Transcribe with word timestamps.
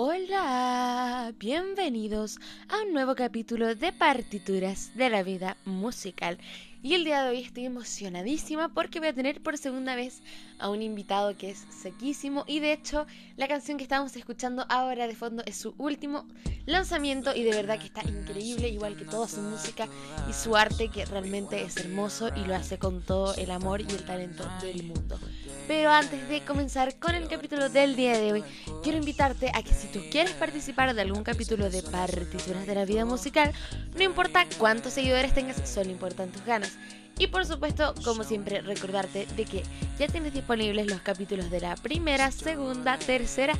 Hola, 0.00 1.34
bienvenidos 1.40 2.38
a 2.68 2.82
un 2.86 2.92
nuevo 2.92 3.16
capítulo 3.16 3.74
de 3.74 3.92
Partituras 3.92 4.92
de 4.94 5.10
la 5.10 5.24
Vida 5.24 5.56
Musical. 5.64 6.38
Y 6.84 6.94
el 6.94 7.02
día 7.02 7.24
de 7.24 7.30
hoy 7.30 7.40
estoy 7.40 7.64
emocionadísima 7.64 8.68
porque 8.68 9.00
voy 9.00 9.08
a 9.08 9.12
tener 9.12 9.42
por 9.42 9.58
segunda 9.58 9.96
vez 9.96 10.22
a 10.60 10.70
un 10.70 10.82
invitado 10.82 11.36
que 11.36 11.50
es 11.50 11.66
sequísimo 11.70 12.44
y 12.46 12.60
de 12.60 12.74
hecho 12.74 13.08
la 13.36 13.48
canción 13.48 13.76
que 13.76 13.82
estamos 13.82 14.14
escuchando 14.14 14.66
ahora 14.68 15.08
de 15.08 15.16
fondo 15.16 15.42
es 15.46 15.56
su 15.56 15.74
último 15.78 16.28
lanzamiento 16.64 17.34
y 17.34 17.42
de 17.42 17.50
verdad 17.50 17.80
que 17.80 17.86
está 17.86 18.04
increíble, 18.08 18.68
igual 18.68 18.94
que 18.94 19.04
toda 19.04 19.26
su 19.26 19.40
música 19.40 19.88
y 20.30 20.32
su 20.32 20.54
arte 20.54 20.90
que 20.90 21.06
realmente 21.06 21.60
es 21.60 21.76
hermoso 21.76 22.28
y 22.36 22.46
lo 22.46 22.54
hace 22.54 22.78
con 22.78 23.02
todo 23.02 23.34
el 23.34 23.50
amor 23.50 23.80
y 23.80 23.86
el 23.86 24.04
talento 24.04 24.48
del 24.62 24.84
mundo. 24.84 25.18
Pero 25.68 25.90
antes 25.90 26.26
de 26.30 26.40
comenzar 26.40 26.98
con 26.98 27.14
el 27.14 27.28
capítulo 27.28 27.68
del 27.68 27.94
día 27.94 28.18
de 28.18 28.32
hoy, 28.32 28.44
quiero 28.82 28.96
invitarte 28.96 29.50
a 29.54 29.62
que 29.62 29.74
si 29.74 29.86
tú 29.88 30.00
quieres 30.10 30.32
participar 30.32 30.94
de 30.94 31.02
algún 31.02 31.22
capítulo 31.22 31.68
de 31.68 31.82
Partituras 31.82 32.66
de 32.66 32.74
la 32.74 32.86
Vida 32.86 33.04
Musical, 33.04 33.52
no 33.94 34.02
importa 34.02 34.46
cuántos 34.56 34.94
seguidores 34.94 35.34
tengas, 35.34 35.56
solo 35.68 35.90
importan 35.90 36.30
tus 36.30 36.42
ganas. 36.46 36.78
Y 37.18 37.26
por 37.26 37.44
supuesto, 37.44 37.94
como 38.04 38.22
siempre, 38.22 38.60
recordarte 38.60 39.26
de 39.36 39.44
que 39.44 39.64
ya 39.98 40.06
tienes 40.06 40.32
disponibles 40.32 40.86
los 40.86 41.00
capítulos 41.00 41.50
de 41.50 41.60
la 41.60 41.74
primera, 41.74 42.30
segunda, 42.30 42.96
tercera 42.96 43.54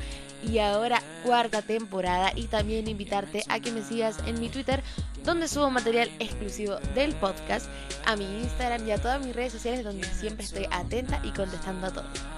y 0.49 0.59
ahora 0.59 1.03
cuarta 1.25 1.61
temporada. 1.63 2.33
Y 2.37 2.45
también 2.45 2.87
invitarte 2.87 3.43
a 3.49 3.59
que 3.59 3.73
me 3.73 3.83
sigas 3.83 4.19
en 4.27 4.41
mi 4.41 4.49
Twitter, 4.49 4.83
donde 5.25 5.49
subo 5.49 5.71
material 5.71 6.09
exclusivo 6.21 6.77
del 6.95 7.15
podcast, 7.17 7.69
a 8.07 8.15
mi 8.15 8.25
Instagram 8.25 8.87
y 8.87 8.93
a 8.93 8.99
todas 9.03 9.25
mis 9.25 9.35
redes 9.35 9.53
sociales, 9.53 9.85
donde 9.85 10.07
siempre 10.07 10.45
estoy 10.45 10.67
atenta 10.71 11.21
y 11.25 11.33
contestando 11.33 11.89
a 11.89 11.91
todo. 11.91 12.38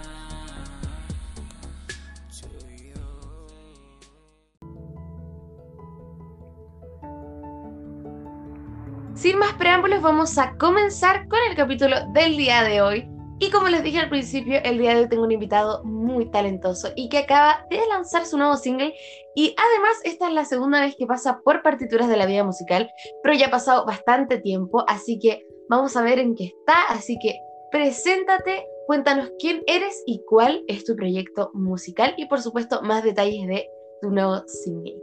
Preámbulos, 9.61 10.01
vamos 10.01 10.39
a 10.39 10.57
comenzar 10.57 11.29
con 11.29 11.39
el 11.51 11.55
capítulo 11.55 11.95
del 12.15 12.39
día 12.39 12.63
de 12.63 12.81
hoy. 12.81 13.07
Y 13.41 13.51
como 13.51 13.69
les 13.69 13.83
dije 13.83 13.99
al 13.99 14.09
principio, 14.09 14.59
el 14.65 14.79
día 14.79 14.95
de 14.95 15.03
hoy 15.03 15.09
tengo 15.11 15.25
un 15.25 15.33
invitado 15.33 15.85
muy 15.85 16.31
talentoso 16.31 16.89
y 16.97 17.11
que 17.11 17.19
acaba 17.19 17.67
de 17.69 17.87
lanzar 17.87 18.25
su 18.25 18.39
nuevo 18.39 18.57
single. 18.57 18.95
Y 19.35 19.55
además, 19.59 19.99
esta 20.05 20.29
es 20.29 20.33
la 20.33 20.47
segunda 20.47 20.81
vez 20.81 20.97
que 20.99 21.07
pasa 21.07 21.43
por 21.45 21.61
partituras 21.61 22.09
de 22.09 22.17
la 22.17 22.25
vida 22.25 22.43
musical, 22.43 22.91
pero 23.23 23.37
ya 23.37 23.49
ha 23.49 23.51
pasado 23.51 23.85
bastante 23.85 24.39
tiempo, 24.39 24.83
así 24.89 25.19
que 25.19 25.47
vamos 25.69 25.95
a 25.95 26.03
ver 26.03 26.21
en 26.21 26.35
qué 26.35 26.45
está. 26.45 26.87
Así 26.89 27.19
que 27.21 27.39
preséntate, 27.71 28.65
cuéntanos 28.87 29.31
quién 29.39 29.63
eres 29.67 30.03
y 30.07 30.23
cuál 30.27 30.65
es 30.69 30.87
tu 30.87 30.97
proyecto 30.97 31.51
musical 31.53 32.15
y 32.17 32.25
por 32.29 32.41
supuesto 32.41 32.81
más 32.81 33.05
detalles 33.05 33.47
de 33.47 33.69
tu 34.01 34.09
nuevo 34.09 34.43
single. 34.47 34.97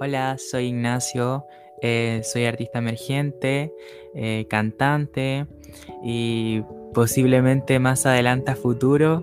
Hola, 0.00 0.38
soy 0.38 0.66
Ignacio. 0.66 1.46
Eh, 1.86 2.22
soy 2.24 2.46
artista 2.46 2.78
emergente, 2.78 3.70
eh, 4.14 4.46
cantante 4.48 5.46
y 6.02 6.62
posiblemente 6.94 7.78
más 7.78 8.06
adelante 8.06 8.52
a 8.52 8.56
futuro, 8.56 9.22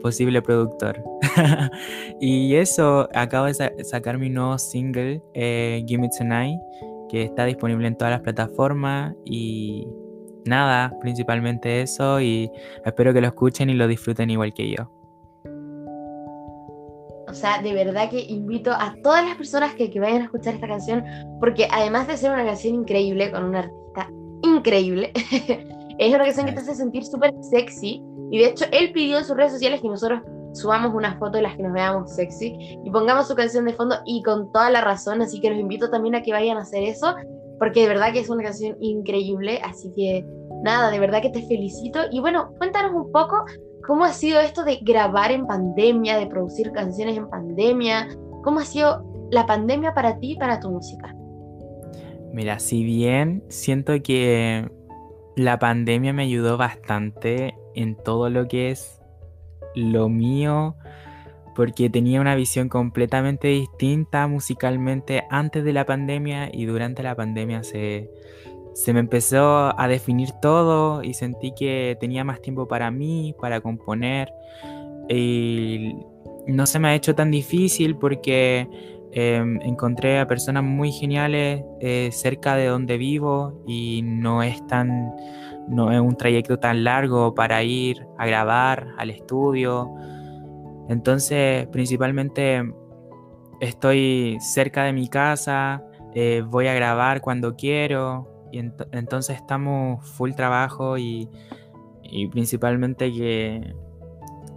posible 0.00 0.40
productor. 0.40 1.02
y 2.18 2.54
eso, 2.54 3.10
acabo 3.14 3.44
de 3.44 3.84
sacar 3.84 4.16
mi 4.16 4.30
nuevo 4.30 4.56
single, 4.56 5.20
eh, 5.34 5.84
Gimme 5.86 6.08
Tonight, 6.08 6.58
que 7.10 7.24
está 7.24 7.44
disponible 7.44 7.86
en 7.86 7.94
todas 7.98 8.12
las 8.12 8.22
plataformas 8.22 9.14
y 9.26 9.86
nada, 10.46 10.96
principalmente 11.02 11.82
eso 11.82 12.22
y 12.22 12.50
espero 12.86 13.12
que 13.12 13.20
lo 13.20 13.26
escuchen 13.26 13.68
y 13.68 13.74
lo 13.74 13.86
disfruten 13.86 14.30
igual 14.30 14.54
que 14.54 14.70
yo. 14.70 14.97
O 17.28 17.34
sea, 17.34 17.60
de 17.60 17.74
verdad 17.74 18.10
que 18.10 18.20
invito 18.20 18.72
a 18.72 18.94
todas 19.02 19.24
las 19.24 19.36
personas 19.36 19.74
que, 19.74 19.90
que 19.90 20.00
vayan 20.00 20.22
a 20.22 20.24
escuchar 20.24 20.54
esta 20.54 20.66
canción, 20.66 21.04
porque 21.40 21.68
además 21.70 22.06
de 22.08 22.16
ser 22.16 22.32
una 22.32 22.44
canción 22.44 22.74
increíble, 22.74 23.30
con 23.30 23.44
un 23.44 23.56
artista 23.56 24.10
increíble, 24.42 25.12
es 25.98 26.14
una 26.14 26.24
canción 26.24 26.46
que 26.46 26.52
te 26.52 26.60
hace 26.60 26.74
sentir 26.74 27.04
súper 27.04 27.32
sexy. 27.42 28.02
Y 28.30 28.38
de 28.38 28.46
hecho, 28.46 28.64
él 28.72 28.92
pidió 28.92 29.18
en 29.18 29.24
sus 29.24 29.36
redes 29.36 29.52
sociales 29.52 29.80
que 29.80 29.88
nosotros 29.88 30.22
subamos 30.54 30.94
una 30.94 31.18
foto 31.18 31.32
de 31.36 31.42
las 31.42 31.56
que 31.56 31.62
nos 31.62 31.72
veamos 31.72 32.14
sexy 32.14 32.56
y 32.84 32.90
pongamos 32.90 33.28
su 33.28 33.34
canción 33.34 33.64
de 33.66 33.74
fondo 33.74 33.96
y 34.06 34.22
con 34.22 34.50
toda 34.52 34.70
la 34.70 34.80
razón, 34.80 35.20
así 35.22 35.40
que 35.40 35.50
los 35.50 35.58
invito 35.58 35.90
también 35.90 36.14
a 36.14 36.22
que 36.22 36.32
vayan 36.32 36.56
a 36.56 36.62
hacer 36.62 36.82
eso, 36.82 37.14
porque 37.58 37.82
de 37.82 37.88
verdad 37.88 38.12
que 38.12 38.20
es 38.20 38.28
una 38.28 38.42
canción 38.42 38.76
increíble, 38.80 39.60
así 39.64 39.92
que 39.94 40.24
nada, 40.62 40.90
de 40.90 40.98
verdad 40.98 41.22
que 41.22 41.30
te 41.30 41.42
felicito. 41.42 42.00
Y 42.10 42.20
bueno, 42.20 42.52
cuéntanos 42.58 42.92
un 42.92 43.12
poco 43.12 43.44
¿Cómo 43.88 44.04
ha 44.04 44.12
sido 44.12 44.38
esto 44.40 44.64
de 44.64 44.80
grabar 44.82 45.30
en 45.30 45.46
pandemia, 45.46 46.18
de 46.18 46.26
producir 46.26 46.72
canciones 46.72 47.16
en 47.16 47.26
pandemia? 47.30 48.06
¿Cómo 48.44 48.60
ha 48.60 48.64
sido 48.66 49.02
la 49.30 49.46
pandemia 49.46 49.94
para 49.94 50.18
ti 50.18 50.32
y 50.32 50.36
para 50.36 50.60
tu 50.60 50.70
música? 50.70 51.16
Mira, 52.30 52.58
si 52.58 52.84
bien 52.84 53.42
siento 53.48 53.94
que 54.02 54.70
la 55.36 55.58
pandemia 55.58 56.12
me 56.12 56.24
ayudó 56.24 56.58
bastante 56.58 57.54
en 57.74 57.96
todo 57.96 58.28
lo 58.28 58.46
que 58.46 58.72
es 58.72 59.00
lo 59.74 60.10
mío, 60.10 60.76
porque 61.56 61.88
tenía 61.88 62.20
una 62.20 62.34
visión 62.34 62.68
completamente 62.68 63.48
distinta 63.48 64.26
musicalmente 64.26 65.24
antes 65.30 65.64
de 65.64 65.72
la 65.72 65.86
pandemia 65.86 66.50
y 66.52 66.66
durante 66.66 67.02
la 67.02 67.16
pandemia 67.16 67.62
se, 67.62 68.10
se 68.78 68.92
me 68.92 69.00
empezó 69.00 69.76
a 69.76 69.88
definir 69.88 70.30
todo 70.40 71.02
y 71.02 71.12
sentí 71.12 71.52
que 71.52 71.96
tenía 71.98 72.22
más 72.22 72.40
tiempo 72.40 72.68
para 72.68 72.92
mí, 72.92 73.34
para 73.40 73.60
componer. 73.60 74.32
Y 75.08 75.96
no 76.46 76.64
se 76.64 76.78
me 76.78 76.86
ha 76.86 76.94
hecho 76.94 77.12
tan 77.16 77.32
difícil 77.32 77.96
porque 77.96 78.68
em, 79.10 79.60
encontré 79.62 80.20
a 80.20 80.28
personas 80.28 80.62
muy 80.62 80.92
geniales 80.92 81.64
eh, 81.80 82.10
cerca 82.12 82.54
de 82.54 82.66
donde 82.66 82.98
vivo 82.98 83.64
y 83.66 84.02
no 84.04 84.44
es 84.44 84.64
tan 84.68 85.12
no 85.66 85.90
es 85.90 86.00
un 86.00 86.16
trayecto 86.16 86.60
tan 86.60 86.84
largo 86.84 87.34
para 87.34 87.64
ir 87.64 88.06
a 88.16 88.26
grabar 88.26 88.94
al 88.96 89.10
estudio. 89.10 89.92
Entonces, 90.88 91.66
principalmente 91.66 92.62
estoy 93.60 94.38
cerca 94.40 94.84
de 94.84 94.92
mi 94.92 95.08
casa, 95.08 95.82
eh, 96.14 96.44
voy 96.46 96.68
a 96.68 96.74
grabar 96.74 97.20
cuando 97.20 97.56
quiero, 97.56 98.37
y 98.52 98.58
entonces 98.92 99.36
estamos 99.36 100.06
full 100.06 100.32
trabajo 100.32 100.98
y, 100.98 101.28
principalmente 102.30 103.12
que 103.12 103.74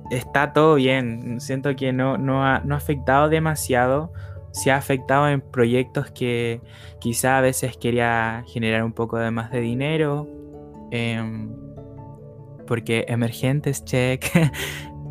está 0.09 0.53
todo 0.53 0.75
bien. 0.75 1.39
Siento 1.39 1.75
que 1.75 1.93
no, 1.93 2.17
no, 2.17 2.45
ha, 2.45 2.59
no 2.59 2.75
ha 2.75 2.77
afectado 2.77 3.29
demasiado. 3.29 4.13
Se 4.51 4.71
ha 4.71 4.77
afectado 4.77 5.29
en 5.29 5.41
proyectos 5.41 6.11
que 6.11 6.61
quizá 6.99 7.37
a 7.37 7.41
veces 7.41 7.77
quería 7.77 8.43
generar 8.47 8.83
un 8.83 8.93
poco 8.93 9.17
de 9.17 9.31
más 9.31 9.51
de 9.51 9.61
dinero. 9.61 10.27
Em, 10.91 11.49
porque 12.67 13.05
emergentes, 13.07 13.83
check. 13.85 14.25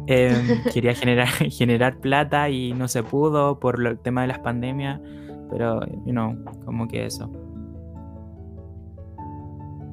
Em, 0.07 0.65
quería 0.73 0.95
generar, 0.95 1.29
generar 1.29 1.99
plata 1.99 2.49
y 2.49 2.73
no 2.73 2.89
se 2.89 3.03
pudo 3.03 3.61
por 3.61 3.87
el 3.87 3.99
tema 3.99 4.23
de 4.23 4.29
las 4.29 4.41
pandemias. 4.41 5.01
Pero, 5.51 5.87
you 6.05 6.13
know, 6.13 6.37
como 6.65 6.89
que 6.89 7.07
eso. 7.07 7.31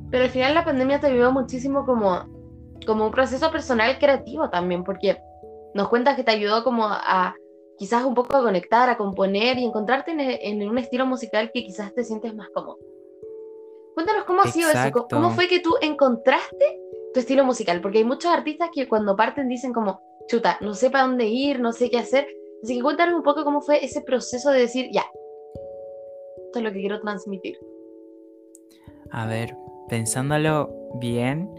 Pero 0.09 0.23
al 0.23 0.29
final 0.29 0.53
la 0.53 0.65
pandemia 0.65 0.99
te 0.99 1.07
ayudó 1.07 1.31
muchísimo 1.31 1.85
como, 1.85 2.25
como 2.85 3.05
un 3.05 3.11
proceso 3.11 3.51
personal 3.51 3.97
creativo 3.99 4.49
también, 4.49 4.83
porque 4.83 5.17
nos 5.73 5.89
cuentas 5.89 6.15
que 6.15 6.23
te 6.23 6.31
ayudó 6.31 6.63
como 6.63 6.85
a 6.85 7.35
quizás 7.77 8.03
un 8.03 8.15
poco 8.15 8.35
a 8.35 8.41
conectar, 8.41 8.89
a 8.89 8.97
componer 8.97 9.57
y 9.57 9.65
encontrarte 9.65 10.11
en, 10.11 10.67
un 10.67 10.77
estilo 10.77 11.05
musical 11.05 11.51
que 11.53 11.63
quizás 11.63 11.93
te 11.93 12.03
sientes 12.03 12.33
más 12.35 12.49
cómodo. 12.49 12.79
Cuéntanos 13.93 14.25
cómo 14.25 14.41
ha 14.41 14.47
sido 14.47 14.69
eso, 14.69 15.07
cómo 15.09 15.31
fue 15.31 15.47
que 15.47 15.59
tú 15.59 15.75
encontraste 15.81 16.81
tu 17.13 17.19
estilo 17.19 17.43
musical, 17.43 17.81
porque 17.81 17.99
hay 17.99 18.03
muchos 18.03 18.31
artistas 18.31 18.69
que 18.73 18.87
cuando 18.87 19.15
parten 19.15 19.47
dicen 19.47 19.73
como, 19.73 20.01
chuta, 20.27 20.57
no 20.61 20.73
sé 20.73 20.89
para 20.89 21.05
dónde 21.05 21.25
ir, 21.25 21.59
no 21.59 21.71
sé 21.71 21.89
qué 21.89 21.99
hacer. 21.99 22.27
Así 22.63 22.75
que 22.75 22.83
cuéntanos 22.83 23.15
un 23.15 23.23
poco 23.23 23.43
cómo 23.43 23.61
fue 23.61 23.83
ese 23.83 24.01
proceso 24.01 24.51
de 24.51 24.61
decir, 24.61 24.89
ya, 24.91 25.05
esto 26.45 26.59
es 26.59 26.63
lo 26.63 26.71
que 26.71 26.79
quiero 26.79 26.99
transmitir. 26.99 27.57
A 29.11 29.25
ver, 29.25 29.55
pensándolo 29.89 30.69
bien, 30.99 31.49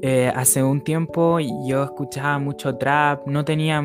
eh, 0.00 0.30
hace 0.34 0.62
un 0.62 0.80
tiempo 0.82 1.38
yo 1.40 1.82
escuchaba 1.82 2.38
mucho 2.38 2.76
trap, 2.76 3.26
no 3.26 3.44
tenía 3.44 3.82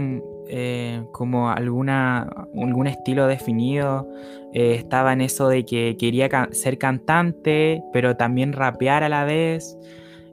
eh, 0.48 1.04
como 1.12 1.50
alguna, 1.50 2.30
algún 2.56 2.86
estilo 2.86 3.26
definido, 3.26 4.08
eh, 4.54 4.76
estaba 4.76 5.14
en 5.14 5.22
eso 5.22 5.50
de 5.50 5.66
que 5.66 5.98
quería 5.98 6.30
ser 6.52 6.78
cantante, 6.78 7.82
pero 7.92 8.16
también 8.16 8.54
rapear 8.54 9.04
a 9.04 9.10
la 9.10 9.26
vez, 9.26 9.76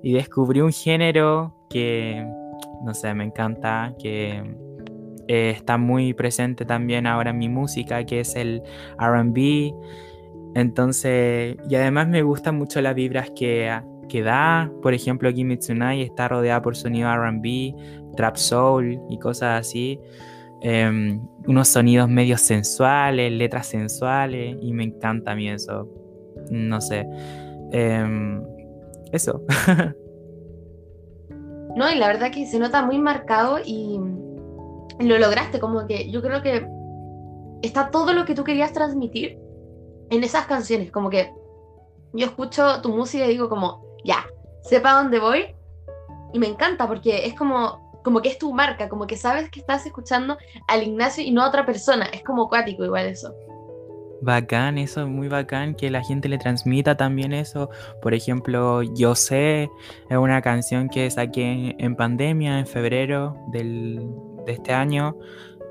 y 0.02 0.12
descubrí 0.12 0.61
un 0.61 0.73
género 0.73 1.55
que, 1.70 2.26
no 2.85 2.93
sé, 2.93 3.14
me 3.14 3.25
encanta, 3.25 3.94
que 3.99 4.43
está 5.29 5.79
muy 5.79 6.12
presente 6.12 6.64
también 6.64 7.06
ahora 7.06 7.31
en 7.31 7.38
mi 7.38 7.49
música, 7.49 8.05
que 8.05 8.20
es 8.20 8.35
el 8.35 8.62
RB. 8.99 9.73
Entonces, 10.55 11.56
y 11.69 11.75
además 11.75 12.08
me 12.08 12.23
gustan 12.23 12.56
mucho 12.56 12.81
las 12.81 12.94
vibras 12.94 13.31
que, 13.31 13.70
que 14.08 14.23
da. 14.23 14.70
Por 14.82 14.94
ejemplo, 14.94 15.31
Gimme 15.31 15.56
Tonight 15.56 16.11
está 16.11 16.29
rodeada 16.29 16.62
por 16.62 16.76
sonido 16.76 17.11
RB, 17.14 17.75
trap 18.17 18.37
soul 18.37 19.00
y 19.08 19.19
cosas 19.19 19.61
así. 19.61 19.99
em, 20.62 21.20
unos 21.47 21.69
sonidos 21.69 22.08
medio 22.08 22.37
sensuales, 22.37 23.32
letras 23.32 23.67
sensuales, 23.67 24.56
y 24.61 24.73
me 24.73 24.85
encanta 24.85 25.32
a 25.32 25.35
mí 25.35 25.49
eso. 25.49 25.88
No 26.50 26.81
sé. 26.81 27.06
Em, 27.73 28.43
eso. 29.12 29.43
no, 31.76 31.91
y 31.91 31.94
la 31.97 32.08
verdad 32.08 32.31
que 32.31 32.47
se 32.47 32.58
nota 32.58 32.85
muy 32.85 32.99
marcado 32.99 33.58
y 33.64 33.99
lo 34.99 35.19
lograste, 35.19 35.61
como 35.61 35.87
que 35.87 36.11
yo 36.11 36.20
creo 36.20 36.43
que 36.43 36.67
está 37.62 37.91
todo 37.91 38.12
lo 38.12 38.26
que 38.26 38.35
tú 38.35 38.44
querías 38.44 38.73
transmitir 38.73 39.38
en 40.11 40.25
esas 40.25 40.47
canciones, 40.47 40.91
como 40.91 41.09
que 41.09 41.33
yo 42.12 42.27
escucho 42.27 42.83
tu 42.83 42.91
música 42.91 43.25
y 43.25 43.31
digo 43.31 43.49
como, 43.49 43.85
ya, 44.05 44.27
sepa 44.62 44.95
dónde 44.95 45.19
voy 45.19 45.55
y 46.33 46.39
me 46.39 46.49
encanta 46.49 46.87
porque 46.87 47.27
es 47.27 47.35
como, 47.35 48.01
como 48.05 48.21
que 48.21 48.31
es 48.31 48.39
tu 48.39 48.53
marca, 48.53 48.89
como 48.89 49.07
que 49.07 49.17
sabes 49.17 49.49
que 49.51 49.61
estás 49.61 49.87
escuchando 49.87 50.37
al 50.69 50.83
Ignacio 50.83 51.25
y 51.25 51.31
no 51.31 51.43
a 51.43 51.49
otra 51.49 51.65
persona, 51.65 52.07
es 52.07 52.23
como 52.23 52.45
acuático 52.45 52.85
igual 52.85 53.07
eso. 53.07 53.35
Bacán, 54.23 54.77
eso 54.77 55.01
es 55.01 55.09
muy 55.09 55.29
bacán 55.29 55.75
que 55.75 55.89
la 55.89 56.03
gente 56.03 56.29
le 56.29 56.37
transmita 56.37 56.95
también 56.95 57.33
eso. 57.33 57.71
Por 58.03 58.12
ejemplo, 58.12 58.83
Yo 58.83 59.15
sé 59.15 59.71
es 60.11 60.17
una 60.19 60.43
canción 60.43 60.91
que 60.91 61.11
saqué 61.11 61.75
en 61.79 61.97
pandemia, 61.97 62.59
en 62.59 62.67
febrero 62.67 63.35
del, 63.49 64.11
de 64.45 64.53
este 64.53 64.75
año. 64.75 65.17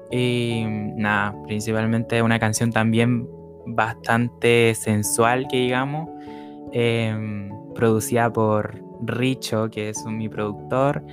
Y 0.10 0.64
nada, 0.66 1.36
principalmente 1.46 2.24
una 2.24 2.40
canción 2.40 2.72
también 2.72 3.30
bastante 3.76 4.74
sensual, 4.76 5.48
que 5.48 5.58
digamos, 5.58 6.10
em, 6.72 7.50
producida 7.74 8.32
por 8.32 8.82
Richo, 9.02 9.70
que 9.70 9.90
es 9.90 10.06
mi 10.06 10.30
productor. 10.30 11.04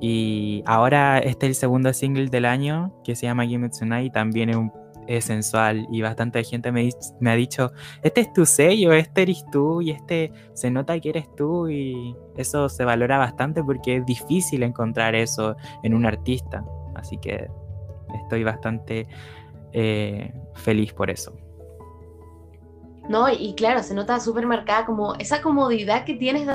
Y 0.00 0.62
ahora 0.66 1.18
este 1.18 1.46
es 1.46 1.50
el 1.50 1.54
segundo 1.54 1.92
single 1.92 2.28
del 2.28 2.46
año, 2.46 2.94
que 3.04 3.14
se 3.14 3.26
llama 3.26 3.44
Me 3.44 3.68
Tonight, 3.68 4.12
también 4.12 4.50
es, 4.50 4.56
un, 4.56 4.72
sensual 5.20 5.88
y 5.90 6.02
bastante 6.02 6.44
gente 6.44 6.70
me, 6.70 6.88
me, 7.18 7.30
ha 7.32 7.34
dicho, 7.34 7.72
este 8.02 8.20
es 8.20 8.32
tu 8.32 8.46
sello, 8.46 8.92
este 8.92 9.22
eres 9.22 9.44
tú 9.50 9.80
y 9.80 9.90
este 9.90 10.32
se 10.54 10.70
nota 10.70 11.00
que 11.00 11.08
eres 11.08 11.34
tú 11.34 11.68
y 11.68 12.14
eso 12.36 12.68
se 12.68 12.84
valora 12.84 13.18
bastante 13.18 13.64
porque 13.64 13.96
es 13.96 14.06
difícil 14.06 14.62
encontrar 14.62 15.16
eso 15.16 15.56
en 15.82 15.94
un 15.94 16.06
artista. 16.06 16.64
Así 16.94 17.18
que 17.18 17.48
estoy 18.22 18.44
bastante 18.44 19.06
eh, 19.72 20.32
feliz 20.54 20.92
por 20.92 21.10
eso. 21.10 21.34
No, 23.10 23.28
y 23.28 23.54
claro, 23.56 23.82
se 23.82 23.92
nota 23.92 24.20
súper 24.20 24.46
marcada 24.46 24.86
como 24.86 25.16
esa 25.16 25.42
comodidad 25.42 26.04
que 26.04 26.14
tienes 26.14 26.46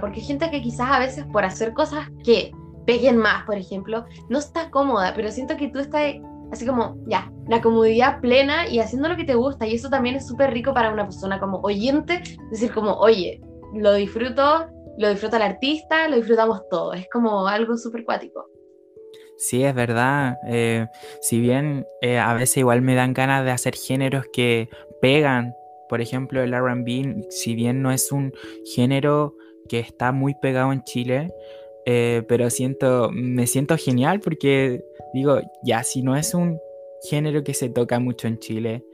porque 0.00 0.20
hay 0.20 0.26
gente 0.26 0.50
que 0.50 0.62
quizás 0.62 0.88
a 0.90 0.98
veces 0.98 1.26
por 1.30 1.44
hacer 1.44 1.74
cosas 1.74 2.08
que 2.24 2.52
peguen 2.86 3.18
más, 3.18 3.44
por 3.44 3.58
ejemplo, 3.58 4.06
no 4.30 4.38
está 4.38 4.70
cómoda, 4.70 5.12
pero 5.14 5.30
siento 5.30 5.58
que 5.58 5.68
tú 5.68 5.78
estás 5.78 6.14
así 6.50 6.66
como, 6.66 6.96
ya, 7.06 7.30
la 7.48 7.60
comodidad 7.60 8.22
plena 8.22 8.66
y 8.66 8.78
haciendo 8.78 9.10
lo 9.10 9.16
que 9.16 9.24
te 9.24 9.34
gusta, 9.34 9.66
y 9.66 9.74
eso 9.74 9.90
también 9.90 10.16
es 10.16 10.26
súper 10.26 10.54
rico 10.54 10.72
para 10.72 10.90
una 10.90 11.04
persona 11.04 11.38
como 11.38 11.58
oyente, 11.58 12.22
decir 12.50 12.72
como, 12.72 12.94
oye, 12.94 13.42
lo 13.74 13.92
disfruto, 13.92 14.68
lo 14.96 15.10
disfruta 15.10 15.36
el 15.36 15.42
artista, 15.42 16.08
lo 16.08 16.16
disfrutamos 16.16 16.62
todos, 16.70 16.96
es 16.96 17.06
como 17.12 17.46
algo 17.46 17.76
súper 17.76 18.06
cuático. 18.06 18.46
Sí, 19.40 19.64
es 19.64 19.74
verdad. 19.74 20.38
Eh, 20.46 20.86
si 21.22 21.40
bien 21.40 21.86
eh, 22.02 22.18
a 22.18 22.34
veces 22.34 22.58
igual 22.58 22.82
me 22.82 22.94
dan 22.94 23.14
ganas 23.14 23.42
de 23.42 23.50
hacer 23.50 23.74
géneros 23.74 24.26
que 24.30 24.68
pegan, 25.00 25.56
por 25.88 26.02
ejemplo 26.02 26.42
el 26.42 26.52
RB, 26.52 27.24
si 27.30 27.54
bien 27.54 27.80
no 27.80 27.90
es 27.90 28.12
un 28.12 28.34
género 28.66 29.34
que 29.66 29.78
está 29.78 30.12
muy 30.12 30.34
pegado 30.34 30.74
en 30.74 30.84
Chile, 30.84 31.32
eh, 31.86 32.22
pero 32.28 32.50
siento, 32.50 33.08
me 33.12 33.46
siento 33.46 33.78
genial 33.78 34.20
porque 34.20 34.84
digo, 35.14 35.40
ya 35.62 35.84
si 35.84 36.02
no 36.02 36.16
es 36.16 36.34
un 36.34 36.58
género 37.08 37.42
que 37.42 37.54
se 37.54 37.70
toca 37.70 37.98
mucho 37.98 38.28
en 38.28 38.38
Chile, 38.40 38.84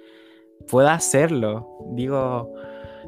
puedo 0.70 0.88
hacerlo. 0.88 1.68
Digo, 1.90 2.54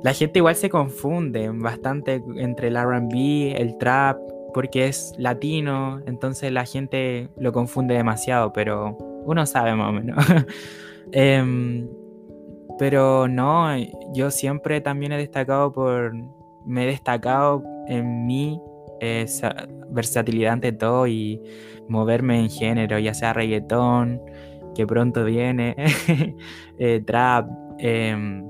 la 0.03 0.13
gente 0.13 0.41
igual 0.41 0.57
se 0.57 0.71
confunde 0.71 1.51
bastante 1.55 2.21
entre 2.37 2.67
el 2.67 2.77
RB, 2.77 3.55
el 3.57 3.79
trap, 3.79 4.19
porque 4.59 4.89
es 4.89 5.15
latino, 5.19 6.01
entonces 6.05 6.51
la 6.51 6.65
gente 6.65 7.29
lo 7.37 7.53
confunde 7.53 7.95
demasiado, 7.95 8.53
pero 8.53 8.99
uno 9.25 9.47
sabe 9.47 9.73
más 9.77 9.91
o 9.91 9.93
menos. 9.93 10.17
Em, 11.13 11.89
pero 12.77 13.29
no, 13.29 13.69
yo 14.13 14.33
siempre 14.33 14.81
también 14.81 15.13
he 15.13 15.17
destacado 15.17 15.73
por, 15.73 16.13
me 16.67 16.83
he 16.83 16.87
destacado 16.87 17.63
en 17.87 18.27
mi 18.27 18.61
versatilidad 19.91 20.55
ante 20.55 20.73
todo 20.73 21.07
y 21.07 21.41
moverme 21.89 22.41
en 22.41 22.51
género, 22.51 22.99
ya 22.99 23.15
sea 23.15 23.33
reggaetón, 23.33 24.21
que 24.75 24.89
pronto 24.89 25.25
viene, 25.25 25.77
eh, 26.79 27.01
trap, 27.07 27.49
em, 27.79 28.48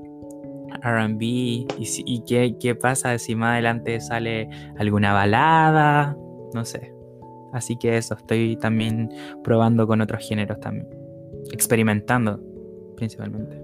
RB 0.82 1.20
y, 1.20 2.22
qué, 2.58 2.74
pasa 2.74 3.18
si 3.18 3.34
más 3.34 3.52
adelante 3.52 4.00
sale 4.00 4.48
alguna 4.78 5.12
balada, 5.12 6.16
no 6.54 6.64
sé. 6.64 6.92
Así 7.52 7.76
que 7.76 7.96
eso, 7.96 8.14
estoy 8.14 8.56
también 8.56 9.10
probando 9.42 9.86
con 9.86 10.00
otros 10.00 10.26
géneros 10.26 10.60
también, 10.60 10.88
experimentando 11.52 12.40
principalmente. 12.96 13.62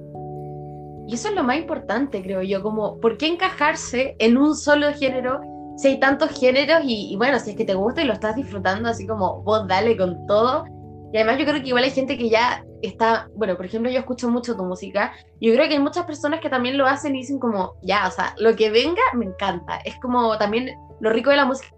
Y 1.07 1.15
eso 1.15 1.29
es 1.29 1.35
lo 1.35 1.45
más 1.45 1.59
importante, 1.59 2.23
creo 2.23 2.43
yo, 2.43 2.63
como, 2.63 2.99
¿por 2.99 3.19
qué 3.19 3.27
encajarse 3.27 4.17
en 4.19 4.39
un 4.39 4.57
solo 4.57 4.93
género 4.95 5.41
si 5.77 5.89
hay 5.89 6.01
tantos 6.01 6.31
géneros 6.31 6.81
y 6.85 7.15
bueno, 7.17 7.39
si 7.39 7.51
es 7.51 7.57
que 7.57 7.65
te 7.65 7.75
gusta 7.75 8.03
y 8.03 8.07
lo 8.07 8.13
estás 8.15 8.37
disfrutando 8.37 8.89
así 8.89 9.07
como 9.07 9.43
vos 9.43 9.67
dale 9.69 9.97
con 9.97 10.27
todo? 10.27 10.65
Y 11.15 11.17
además 11.17 11.39
yo 11.39 11.45
creo 11.45 11.63
que 11.63 11.69
igual 11.69 11.85
hay 11.85 11.93
gente 11.93 12.19
que 12.19 12.29
ya 12.29 12.65
está, 12.83 13.29
bueno, 13.37 13.57
por 13.57 13.67
ejemplo, 13.67 13.89
yo 13.89 14.01
escucho 14.01 14.29
mucho 14.29 14.57
tu 14.57 14.65
música, 14.65 15.13
yo 15.41 15.55
creo 15.55 15.69
que 15.69 15.75
hay 15.75 15.79
muchas 15.79 16.07
personas 16.07 16.41
que 16.41 16.51
también 16.51 16.77
lo 16.77 16.89
hacen 16.89 17.15
y 17.15 17.19
dicen 17.19 17.39
como, 17.39 17.75
ya, 17.85 18.09
o 18.09 18.11
sea, 18.11 18.35
lo 18.37 18.57
que 18.57 18.69
venga 18.69 19.01
me 19.13 19.27
encanta. 19.27 19.77
Es 19.85 19.95
como 20.01 20.37
también 20.39 20.71
lo 20.99 21.11
rico 21.11 21.31
de 21.31 21.37
la 21.37 21.45
música. 21.45 21.73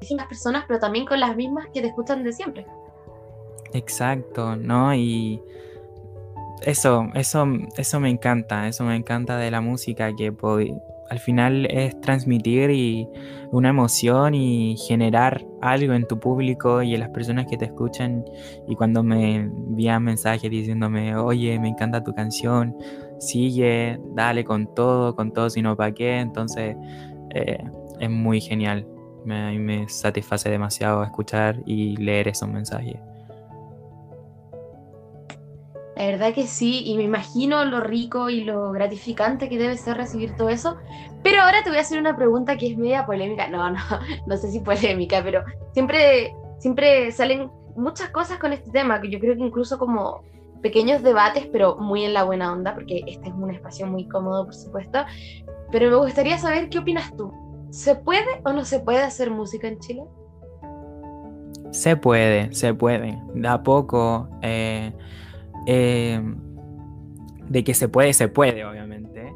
Distintas 0.00 0.26
personas, 0.26 0.64
pero 0.66 0.80
también 0.80 1.06
con 1.06 1.20
las 1.20 1.36
mismas 1.36 1.66
que 1.72 1.80
te 1.80 1.86
escuchan 1.86 2.24
de 2.24 2.32
siempre. 2.32 2.66
Exacto, 3.72 4.56
¿no? 4.56 4.92
Y 4.96 5.40
eso, 6.62 7.06
eso, 7.14 7.46
eso 7.76 8.00
me 8.00 8.10
encanta, 8.10 8.66
eso 8.66 8.82
me 8.82 8.96
encanta 8.96 9.36
de 9.36 9.52
la 9.52 9.60
música, 9.60 10.12
que 10.16 10.32
al 11.10 11.18
final 11.18 11.66
es 11.70 11.98
transmitir 12.00 12.70
y 12.70 13.08
una 13.50 13.70
emoción 13.70 14.34
y 14.34 14.76
generar 14.76 15.44
algo 15.62 15.94
en 15.94 16.06
tu 16.06 16.20
público 16.20 16.82
y 16.82 16.94
en 16.94 17.00
las 17.00 17.10
personas 17.10 17.46
que 17.46 17.56
te 17.56 17.66
escuchan. 17.66 18.24
Y 18.66 18.74
cuando 18.76 19.02
me 19.02 19.36
envían 19.36 20.04
mensajes 20.04 20.50
diciéndome, 20.50 21.16
oye, 21.16 21.58
me 21.58 21.68
encanta 21.68 22.04
tu 22.04 22.12
canción, 22.12 22.76
sigue, 23.18 23.98
dale 24.14 24.44
con 24.44 24.74
todo, 24.74 25.14
con 25.14 25.32
todo, 25.32 25.48
sino 25.50 25.76
para 25.76 25.92
qué. 25.92 26.18
Entonces 26.18 26.76
eh, 27.34 27.64
es 28.00 28.10
muy 28.10 28.40
genial. 28.40 28.86
Me, 29.24 29.58
me 29.58 29.88
satisface 29.88 30.48
demasiado 30.50 31.02
escuchar 31.02 31.60
y 31.66 31.96
leer 31.96 32.28
esos 32.28 32.48
mensajes. 32.48 32.96
La 35.98 36.06
verdad 36.06 36.32
que 36.32 36.46
sí, 36.46 36.84
y 36.86 36.96
me 36.96 37.02
imagino 37.02 37.64
lo 37.64 37.80
rico 37.80 38.30
y 38.30 38.44
lo 38.44 38.70
gratificante 38.70 39.48
que 39.48 39.58
debe 39.58 39.76
ser 39.76 39.96
recibir 39.96 40.36
todo 40.36 40.48
eso. 40.48 40.76
Pero 41.24 41.42
ahora 41.42 41.64
te 41.64 41.70
voy 41.70 41.78
a 41.78 41.82
hacer 41.82 41.98
una 41.98 42.16
pregunta 42.16 42.56
que 42.56 42.68
es 42.70 42.78
media 42.78 43.04
polémica. 43.04 43.48
No, 43.48 43.68
no, 43.68 43.78
no 44.26 44.36
sé 44.36 44.52
si 44.52 44.60
polémica, 44.60 45.20
pero 45.24 45.42
siempre, 45.72 46.32
siempre 46.60 47.10
salen 47.10 47.50
muchas 47.74 48.10
cosas 48.10 48.38
con 48.38 48.52
este 48.52 48.70
tema, 48.70 49.00
que 49.00 49.10
yo 49.10 49.18
creo 49.18 49.34
que 49.34 49.42
incluso 49.42 49.76
como 49.76 50.22
pequeños 50.62 51.02
debates, 51.02 51.48
pero 51.50 51.76
muy 51.78 52.04
en 52.04 52.14
la 52.14 52.22
buena 52.22 52.52
onda, 52.52 52.74
porque 52.74 53.02
este 53.04 53.28
es 53.28 53.34
un 53.34 53.50
espacio 53.50 53.88
muy 53.88 54.06
cómodo, 54.06 54.44
por 54.44 54.54
supuesto. 54.54 55.00
Pero 55.72 55.90
me 55.90 55.96
gustaría 55.96 56.38
saber 56.38 56.68
qué 56.68 56.78
opinas 56.78 57.12
tú. 57.16 57.32
¿Se 57.70 57.96
puede 57.96 58.40
o 58.44 58.52
no 58.52 58.64
se 58.64 58.78
puede 58.78 59.00
hacer 59.00 59.32
música 59.32 59.66
en 59.66 59.80
Chile? 59.80 60.04
Se 61.72 61.96
puede, 61.96 62.54
se 62.54 62.72
puede. 62.72 63.20
De 63.34 63.48
a 63.48 63.64
poco. 63.64 64.28
Eh, 64.42 64.92
Em, 65.70 66.34
de 67.50 67.62
que 67.62 67.74
se 67.74 67.88
puede, 67.90 68.14
se 68.14 68.28
puede, 68.28 68.64
obviamente. 68.64 69.30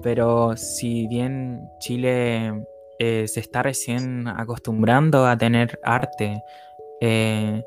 Pero 0.00 0.56
si 0.56 1.08
bien 1.08 1.60
Chile 1.80 2.64
eh, 3.00 3.26
se 3.26 3.40
está 3.40 3.64
recién 3.64 4.28
acostumbrando 4.28 5.26
a 5.26 5.36
tener 5.36 5.80
arte 5.82 6.40
eh, 7.00 7.64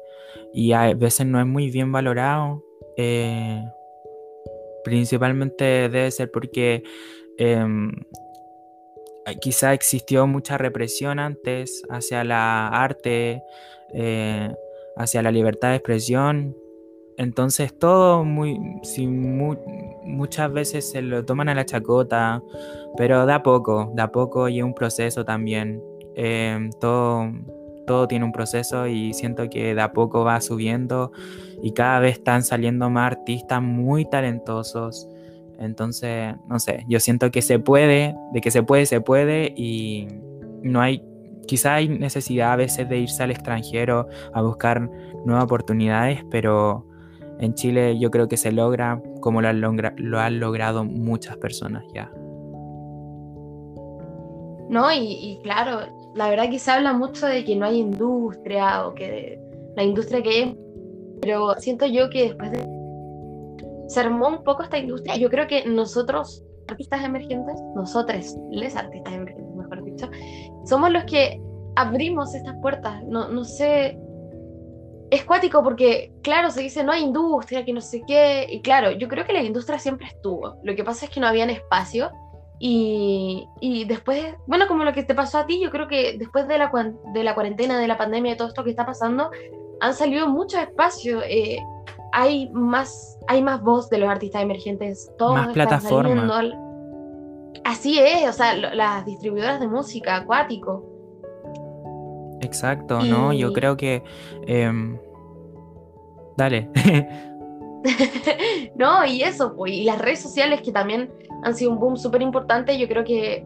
y 0.53 0.71
a 0.71 0.93
veces 0.93 1.27
no 1.27 1.41
es 1.41 1.45
muy 1.45 1.69
bien 1.69 1.91
valorado, 1.91 2.63
eh, 2.95 3.61
principalmente 4.85 5.65
debe 5.89 6.09
ser 6.09 6.31
porque 6.31 6.83
em, 7.37 7.91
quizá 9.41 9.73
existió 9.73 10.25
mucha 10.25 10.57
represión 10.57 11.19
antes 11.19 11.83
hacia 11.89 12.23
la 12.23 12.67
arte, 12.69 13.43
hacia 14.95 15.21
la 15.21 15.31
libertad 15.31 15.71
de 15.71 15.75
expresión 15.75 16.55
entonces 17.17 17.77
todo 17.77 18.23
muy, 18.23 18.59
muchas 20.03 20.51
veces 20.51 20.89
se 20.89 21.01
lo 21.01 21.23
toman 21.25 21.49
a 21.49 21.55
la 21.55 21.65
chacota, 21.65 22.41
pero 22.97 23.25
da 23.25 23.43
poco, 23.43 23.91
da 23.95 24.11
poco 24.11 24.49
y 24.49 24.59
es 24.59 24.63
un 24.63 24.73
proceso 24.73 25.25
también. 25.25 25.81
Em, 26.15 26.71
todo 26.79 27.29
todo 27.85 28.07
tiene 28.07 28.25
un 28.25 28.31
proceso 28.31 28.87
y 28.87 29.13
siento 29.13 29.49
que 29.49 29.75
de 29.75 29.81
a 29.81 29.93
poco 29.93 30.23
va 30.23 30.41
subiendo 30.41 31.11
y 31.61 31.71
cada 31.71 31.99
vez 31.99 32.17
están 32.17 32.43
saliendo 32.43 32.89
más 32.89 33.13
artistas 33.13 33.61
muy 33.61 34.05
talentosos. 34.05 35.07
Entonces, 35.57 36.35
no 36.49 36.59
sé, 36.59 36.83
yo 36.87 36.99
siento 36.99 37.31
que 37.31 37.41
se 37.41 37.59
puede, 37.59 38.15
de 38.33 38.41
que 38.41 38.51
se 38.51 38.63
puede, 38.63 38.85
se 38.85 38.99
puede 39.01 39.53
y 39.55 40.07
no 40.61 40.81
hay, 40.81 41.01
quizá 41.47 41.75
hay 41.75 41.87
necesidad 41.87 42.53
a 42.53 42.55
veces 42.57 42.89
de 42.89 42.97
irse 42.97 43.23
al 43.23 43.31
extranjero 43.31 44.07
a 44.33 44.41
buscar 44.41 44.89
nuevas 45.25 45.45
oportunidades, 45.45 46.25
pero 46.29 46.85
en 47.39 47.53
Chile 47.53 47.99
yo 47.99 48.11
creo 48.11 48.27
que 48.27 48.37
se 48.37 48.51
logra 48.51 49.01
como 49.21 49.41
lo 49.41 49.47
han, 49.47 49.61
lo 49.97 50.19
han 50.19 50.39
logrado 50.39 50.83
muchas 50.83 51.37
personas 51.37 51.83
ya. 51.93 52.11
No, 54.69 54.91
y, 54.91 55.39
claro, 55.43 55.81
la 56.15 56.29
verdad 56.29 56.49
que 56.49 56.59
se 56.59 56.71
habla 56.71 56.93
mucho 56.93 57.27
de 57.27 57.43
que 57.43 57.55
no 57.55 57.65
hay 57.65 57.79
industria 57.79 58.87
o 58.87 58.95
que 58.95 59.39
la 59.75 59.83
industria 59.83 60.23
que 60.23 60.29
hay, 60.29 60.57
pero 61.21 61.53
siento 61.59 61.85
yo 61.85 62.09
que 62.09 62.23
después 62.23 62.51
de 62.51 62.75
se 63.87 63.99
armó 63.99 64.29
un 64.29 64.43
poco 64.43 64.63
esta 64.63 64.77
industria. 64.77 65.17
Yo 65.17 65.29
creo 65.29 65.47
que 65.47 65.65
nosotros, 65.65 66.43
artistas 66.67 67.03
emergentes, 67.03 67.61
nosotros, 67.75 68.35
les 68.49 68.75
artistas 68.75 69.13
emergentes, 69.13 69.55
mejor 69.55 69.83
dicho, 69.83 70.09
somos 70.65 70.91
los 70.91 71.03
que 71.05 71.39
abrimos 71.75 72.33
estas 72.33 72.55
puertas. 72.61 73.03
No, 73.05 73.29
no 73.29 73.43
sé, 73.43 73.99
es 75.11 75.23
cuático 75.23 75.63
porque, 75.63 76.11
claro, 76.21 76.49
se 76.51 76.61
dice 76.61 76.83
no 76.83 76.91
hay 76.91 77.03
industria, 77.03 77.63
que 77.63 77.73
no 77.73 77.81
sé 77.81 78.03
qué, 78.07 78.47
y 78.49 78.61
claro, 78.61 78.91
yo 78.91 79.07
creo 79.07 79.25
que 79.25 79.33
la 79.33 79.43
industria 79.43 79.79
siempre 79.79 80.07
estuvo. 80.07 80.57
Lo 80.63 80.75
que 80.75 80.83
pasa 80.83 81.05
es 81.05 81.11
que 81.11 81.19
no 81.19 81.27
habían 81.27 81.49
espacio. 81.49 82.11
Y, 82.57 83.47
y 83.59 83.83
después, 83.85 84.33
bueno, 84.47 84.67
como 84.67 84.85
lo 84.85 84.93
que 84.93 85.03
te 85.03 85.13
pasó 85.13 85.39
a 85.39 85.45
ti, 85.45 85.59
yo 85.61 85.69
creo 85.71 85.87
que 85.87 86.17
después 86.17 86.47
de 86.47 86.57
la, 86.57 86.71
de 87.13 87.23
la 87.23 87.33
cuarentena, 87.33 87.77
de 87.77 87.87
la 87.87 87.97
pandemia, 87.97 88.31
de 88.31 88.37
todo 88.37 88.47
esto 88.47 88.63
que 88.63 88.69
está 88.69 88.85
pasando, 88.85 89.29
han 89.81 89.93
salido 89.93 90.27
muchos 90.27 90.61
espacios. 90.61 91.21
Eh, 91.27 91.59
hay 92.13 92.49
más, 92.51 93.19
hay 93.27 93.41
más 93.41 93.61
voz 93.61 93.89
de 93.89 93.97
los 93.97 94.09
artistas 94.09 94.41
emergentes. 94.41 95.11
Todos 95.17 95.35
más 95.35 95.53
plataformas. 95.53 96.53
Así 97.65 97.99
es, 97.99 98.29
o 98.29 98.33
sea, 98.33 98.55
las 98.55 99.05
distribuidoras 99.05 99.59
de 99.59 99.67
música, 99.67 100.15
acuático. 100.15 100.94
Exacto, 102.41 103.01
¿no? 103.01 103.33
Yo 103.33 103.53
creo 103.53 103.77
que... 103.77 104.03
Em, 104.47 104.97
dale. 106.37 106.69
no, 108.75 109.05
y 109.05 109.21
eso, 109.21 109.55
pues, 109.55 109.73
y 109.73 109.83
las 109.83 109.99
redes 109.99 110.21
sociales 110.21 110.61
que 110.61 110.71
también 110.71 111.11
han 111.43 111.55
sido 111.55 111.71
un 111.71 111.79
boom 111.79 111.97
súper 111.97 112.21
importante, 112.21 112.77
yo 112.77 112.87
creo 112.87 113.03
que 113.03 113.45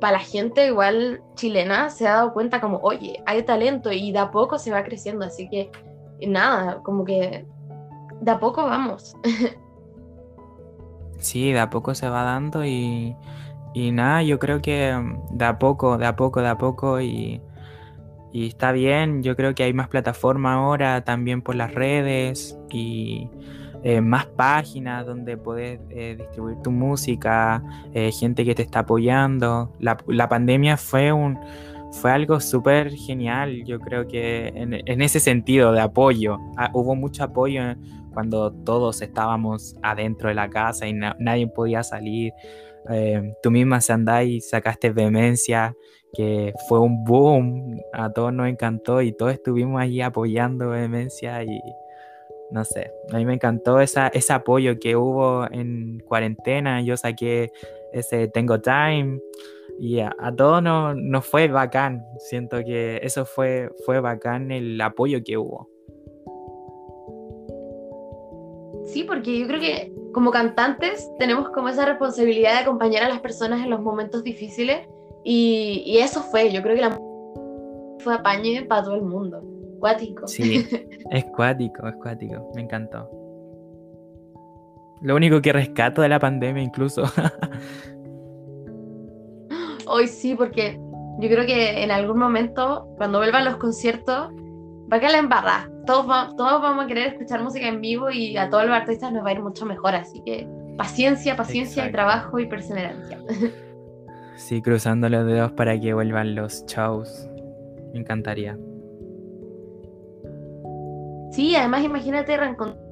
para 0.00 0.12
la 0.12 0.18
gente 0.18 0.66
igual 0.66 1.22
chilena 1.34 1.90
se 1.90 2.06
ha 2.08 2.14
dado 2.14 2.32
cuenta 2.32 2.60
como, 2.60 2.78
oye, 2.78 3.22
hay 3.26 3.42
talento 3.42 3.92
y 3.92 4.10
de 4.10 4.18
a 4.18 4.30
poco 4.30 4.58
se 4.58 4.72
va 4.72 4.82
creciendo, 4.82 5.24
así 5.24 5.48
que 5.48 5.70
nada, 6.26 6.82
como 6.82 7.04
que 7.04 7.46
de 8.20 8.30
a 8.30 8.40
poco 8.40 8.64
vamos. 8.64 9.14
sí, 11.18 11.52
de 11.52 11.60
a 11.60 11.70
poco 11.70 11.94
se 11.94 12.08
va 12.08 12.22
dando 12.22 12.64
y, 12.64 13.14
y 13.74 13.92
nada, 13.92 14.22
yo 14.22 14.38
creo 14.38 14.60
que 14.60 14.92
mm, 14.96 15.36
de 15.36 15.44
a 15.44 15.58
poco, 15.58 15.98
de 15.98 16.06
a 16.06 16.16
poco, 16.16 16.40
de 16.40 16.48
a 16.48 16.58
poco 16.58 17.00
y, 17.00 17.40
y 18.36 18.48
está 18.48 18.70
bien, 18.70 19.22
yo 19.22 19.34
creo 19.34 19.54
que 19.54 19.62
hay 19.62 19.72
más 19.72 19.88
plataformas 19.88 20.56
ahora 20.56 21.02
también 21.02 21.40
por 21.40 21.54
las 21.54 21.72
redes 21.74 22.54
y 22.70 23.30
eh, 23.82 24.02
más 24.02 24.26
páginas 24.26 25.06
donde 25.06 25.38
puedes 25.38 25.80
eh, 25.88 26.16
distribuir 26.18 26.58
tu 26.62 26.70
música, 26.70 27.62
eh, 27.94 28.12
gente 28.12 28.44
que 28.44 28.54
te 28.54 28.60
está 28.60 28.80
apoyando. 28.80 29.72
La, 29.80 29.96
la 30.06 30.28
pandemia 30.28 30.76
fue 30.76 31.12
un 31.12 31.38
fue 31.92 32.10
algo 32.12 32.38
súper 32.38 32.92
genial, 32.92 33.64
yo 33.64 33.80
creo 33.80 34.06
que 34.06 34.48
en, 34.48 34.74
en, 34.74 35.00
ese 35.00 35.18
sentido 35.18 35.72
de 35.72 35.80
apoyo. 35.80 36.36
Ah, 36.58 36.68
hubo 36.74 36.94
mucho 36.94 37.24
apoyo 37.24 37.62
cuando 38.12 38.52
todos 38.52 39.00
estábamos 39.00 39.76
adentro 39.80 40.28
de 40.28 40.34
la 40.34 40.50
casa 40.50 40.86
y 40.86 40.92
nadie 40.92 41.46
podía 41.46 41.82
salir. 41.82 42.34
Tú 43.42 43.50
misma, 43.50 43.80
Sandai, 43.80 44.40
sacaste 44.40 44.90
Vehemencia, 44.90 45.74
que 46.12 46.52
fue 46.68 46.80
un 46.80 47.04
boom, 47.04 47.80
a 47.92 48.10
todos 48.12 48.32
nos 48.32 48.48
encantó 48.48 49.02
y 49.02 49.12
todos 49.12 49.32
estuvimos 49.32 49.80
allí 49.80 50.00
apoyando 50.00 50.70
Vehemencia 50.70 51.42
y 51.44 51.60
no 52.50 52.64
sé, 52.64 52.92
a 53.12 53.16
mí 53.16 53.26
me 53.26 53.34
encantó 53.34 53.80
esa, 53.80 54.08
ese 54.08 54.32
apoyo 54.32 54.78
que 54.78 54.96
hubo 54.96 55.46
en 55.50 56.00
cuarentena, 56.06 56.80
yo 56.80 56.96
saqué 56.96 57.50
ese 57.92 58.28
Tengo 58.28 58.60
Time 58.60 59.20
y 59.78 60.00
a, 60.00 60.14
todos 60.36 60.62
nos, 60.62 60.96
nos, 60.96 61.26
fue 61.26 61.48
bacán, 61.48 62.04
siento 62.18 62.58
que 62.64 63.00
eso 63.02 63.26
fue, 63.26 63.70
fue 63.84 64.00
bacán 64.00 64.52
el 64.52 64.80
apoyo 64.80 65.22
que 65.24 65.36
hubo. 65.36 65.68
Sí, 68.86 69.02
porque 69.04 69.38
yo 69.38 69.46
creo 69.48 69.60
que 69.60 69.92
como 70.14 70.30
cantantes 70.30 71.10
tenemos 71.18 71.50
como 71.50 71.68
esa 71.68 71.84
responsabilidad 71.84 72.52
de 72.52 72.58
acompañar 72.60 73.02
a 73.02 73.08
las 73.08 73.20
personas 73.20 73.62
en 73.62 73.70
los 73.70 73.80
momentos 73.82 74.22
difíciles 74.22 74.86
y, 75.28 75.98
eso 75.98 76.22
fue, 76.22 76.52
yo 76.52 76.62
creo 76.62 76.76
que 76.76 76.82
la 76.82 76.96
fue 77.98 78.14
apañe 78.14 78.62
para 78.62 78.84
todo 78.84 78.94
el 78.94 79.02
mundo. 79.02 79.42
Cuático. 79.80 80.28
Sí, 80.28 80.64
es 81.10 81.24
cuático, 81.36 81.88
es 81.88 81.96
cuático, 81.96 82.52
me 82.54 82.62
encantó. 82.62 83.10
Lo 85.02 85.16
único 85.16 85.42
que 85.42 85.52
rescato 85.52 86.00
de 86.00 86.10
la 86.10 86.20
pandemia 86.20 86.62
incluso. 86.62 87.02
Hoy 89.88 90.06
sí, 90.06 90.36
porque 90.36 90.78
yo 91.18 91.28
creo 91.28 91.44
que 91.44 91.82
en 91.82 91.90
algún 91.90 92.18
momento, 92.18 92.86
cuando 92.96 93.18
vuelvan 93.18 93.46
los 93.46 93.56
conciertos, 93.56 94.28
va 94.90 94.96
a 94.96 95.00
quedar 95.00 95.12
la 95.12 95.18
embarrada. 95.18 95.68
Todos, 95.86 96.36
todos 96.36 96.62
vamos 96.62 96.84
a 96.84 96.86
querer 96.86 97.14
escuchar 97.14 97.42
música 97.42 97.66
en 97.66 97.80
vivo 97.80 98.12
y 98.12 98.36
a 98.36 98.48
todos 98.48 98.64
los 98.64 98.76
artistas 98.76 99.12
nos 99.12 99.24
va 99.24 99.30
a 99.30 99.32
ir 99.32 99.42
mucho 99.42 99.66
mejor. 99.66 99.96
Así 99.96 100.22
que 100.24 100.48
paciencia, 100.78 101.36
paciencia 101.36 101.88
y 101.88 101.90
trabajo 101.90 102.38
y 102.38 102.46
perseverancia. 102.46 103.18
Sí, 104.36 104.62
cruzando 104.62 105.08
los 105.08 105.26
dedos 105.26 105.52
para 105.52 105.78
que 105.80 105.94
vuelvan 105.94 106.34
los 106.34 106.64
shows. 106.66 107.28
Me 107.92 108.00
encantaría. 108.00 108.58
Sí, 111.32 111.56
además 111.56 111.84
imagínate 111.84 112.36
reencontrar 112.36 112.86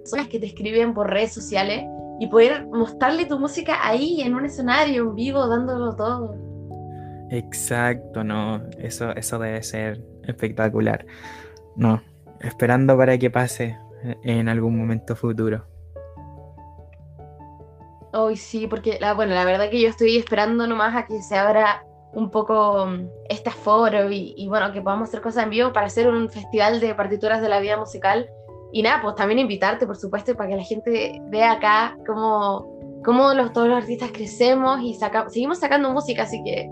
personas 0.00 0.28
que 0.28 0.38
te 0.38 0.46
escriben 0.46 0.94
por 0.94 1.10
redes 1.10 1.32
sociales 1.32 1.84
y 2.20 2.28
poder 2.28 2.66
mostrarle 2.68 3.26
tu 3.26 3.38
música 3.38 3.78
ahí 3.82 4.20
en 4.22 4.34
un 4.34 4.44
escenario 4.44 5.02
en 5.02 5.14
vivo 5.14 5.46
dándolo 5.48 5.96
todo. 5.96 6.36
Exacto, 7.30 8.22
no, 8.22 8.62
eso, 8.78 9.10
eso 9.16 9.38
debe 9.38 9.62
ser 9.62 10.00
espectacular. 10.22 11.04
No, 11.74 12.00
esperando 12.40 12.96
para 12.96 13.18
que 13.18 13.30
pase 13.30 13.76
en 14.22 14.48
algún 14.48 14.78
momento 14.78 15.16
futuro. 15.16 15.66
Hoy 18.16 18.36
sí, 18.36 18.66
porque 18.66 18.98
la, 18.98 19.12
bueno, 19.12 19.34
la 19.34 19.44
verdad 19.44 19.68
que 19.68 19.80
yo 19.80 19.88
estoy 19.88 20.16
esperando 20.16 20.66
nomás 20.66 20.96
a 20.96 21.04
que 21.04 21.20
se 21.20 21.36
abra 21.36 21.84
un 22.12 22.30
poco 22.30 22.86
mm, 22.86 23.08
este 23.28 23.50
foro 23.50 24.10
y, 24.10 24.34
y, 24.38 24.48
bueno, 24.48 24.72
que 24.72 24.80
podamos 24.80 25.08
hacer 25.08 25.20
cosas 25.20 25.44
en 25.44 25.50
vivo 25.50 25.72
para 25.72 25.86
hacer 25.86 26.08
un 26.08 26.30
festival 26.30 26.80
de 26.80 26.94
partituras 26.94 27.42
de 27.42 27.50
la 27.50 27.60
vida 27.60 27.76
musical. 27.76 28.26
Y 28.72 28.82
nada, 28.82 29.02
pues 29.02 29.16
también 29.16 29.38
invitarte, 29.38 29.86
por 29.86 29.96
supuesto, 29.96 30.34
para 30.34 30.48
que 30.48 30.56
la 30.56 30.62
gente 30.62 31.20
vea 31.28 31.52
acá 31.52 31.96
cómo, 32.06 33.02
cómo 33.04 33.34
los, 33.34 33.52
todos 33.52 33.68
los 33.68 33.78
artistas 33.78 34.10
crecemos 34.12 34.80
y 34.80 34.94
saca, 34.94 35.28
seguimos 35.28 35.58
sacando 35.58 35.90
música, 35.90 36.22
así 36.22 36.42
que 36.42 36.68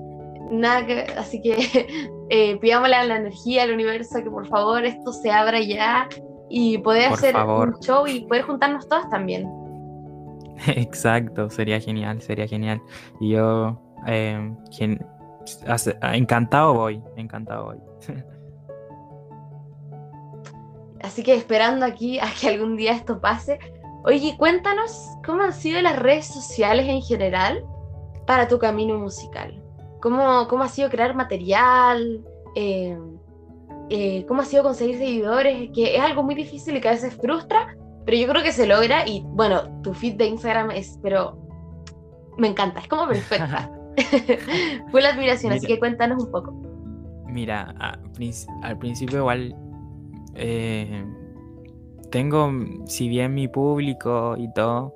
nada 0.50 0.86
que, 0.86 1.00
así 1.16 1.42
que 1.42 1.86
eh, 2.30 2.56
pidámosle 2.58 2.96
a 2.96 3.04
la 3.04 3.16
energía, 3.16 3.64
al 3.64 3.72
universo, 3.72 4.22
que 4.22 4.30
por 4.30 4.46
favor 4.48 4.84
esto 4.84 5.12
se 5.12 5.30
abra 5.30 5.60
ya 5.60 6.08
y 6.48 6.78
poder 6.78 7.12
hacer 7.12 7.36
un 7.36 7.78
show 7.80 8.06
y 8.06 8.26
poder 8.26 8.44
juntarnos 8.44 8.88
todos 8.88 9.08
también. 9.10 9.63
Exacto, 10.66 11.50
sería 11.50 11.80
genial, 11.80 12.20
sería 12.22 12.46
genial. 12.46 12.80
Y 13.20 13.30
yo, 13.30 13.80
eh, 14.06 14.52
quien, 14.76 15.04
encantado 16.12 16.74
voy, 16.74 17.02
encantado 17.16 17.66
voy. 17.66 17.78
Así 21.02 21.22
que 21.22 21.34
esperando 21.34 21.84
aquí 21.84 22.18
a 22.18 22.26
que 22.40 22.48
algún 22.48 22.76
día 22.76 22.92
esto 22.92 23.20
pase. 23.20 23.58
Oye, 24.04 24.34
cuéntanos 24.38 25.08
cómo 25.24 25.42
han 25.42 25.52
sido 25.52 25.80
las 25.82 25.98
redes 25.98 26.26
sociales 26.26 26.86
en 26.88 27.02
general 27.02 27.64
para 28.26 28.48
tu 28.48 28.58
camino 28.58 28.98
musical 28.98 29.64
cómo, 30.04 30.46
cómo 30.48 30.64
ha 30.64 30.68
sido 30.68 30.90
crear 30.90 31.14
material, 31.14 32.22
eh, 32.54 32.98
eh, 33.88 34.26
cómo 34.28 34.42
ha 34.42 34.44
sido 34.44 34.62
conseguir 34.62 34.98
seguidores, 34.98 35.70
que 35.74 35.96
es 35.96 36.02
algo 36.02 36.22
muy 36.22 36.34
difícil 36.34 36.76
y 36.76 36.80
que 36.82 36.88
a 36.88 36.92
veces 36.92 37.14
frustra, 37.14 37.74
pero 38.04 38.16
yo 38.16 38.28
creo 38.28 38.42
que 38.42 38.52
se 38.52 38.66
logra 38.66 39.06
y 39.06 39.22
bueno, 39.24 39.80
tu 39.82 39.94
feed 39.94 40.14
de 40.16 40.26
Instagram 40.26 40.70
es, 40.70 40.98
pero 41.02 41.38
me 42.36 42.48
encanta, 42.48 42.80
es 42.80 42.88
como 42.88 43.08
perfecta. 43.08 43.70
Fue 44.90 45.02
la 45.02 45.10
admiración, 45.10 45.52
así 45.52 45.66
que 45.66 45.78
cuéntanos 45.78 46.24
un 46.24 46.30
poco. 46.30 46.52
Mira, 47.28 47.74
al 48.62 48.78
principio 48.78 49.18
igual 49.18 49.56
eh, 50.34 51.04
tengo, 52.10 52.52
si 52.86 53.08
bien 53.08 53.34
mi 53.34 53.48
público 53.48 54.36
y 54.38 54.52
todo, 54.52 54.94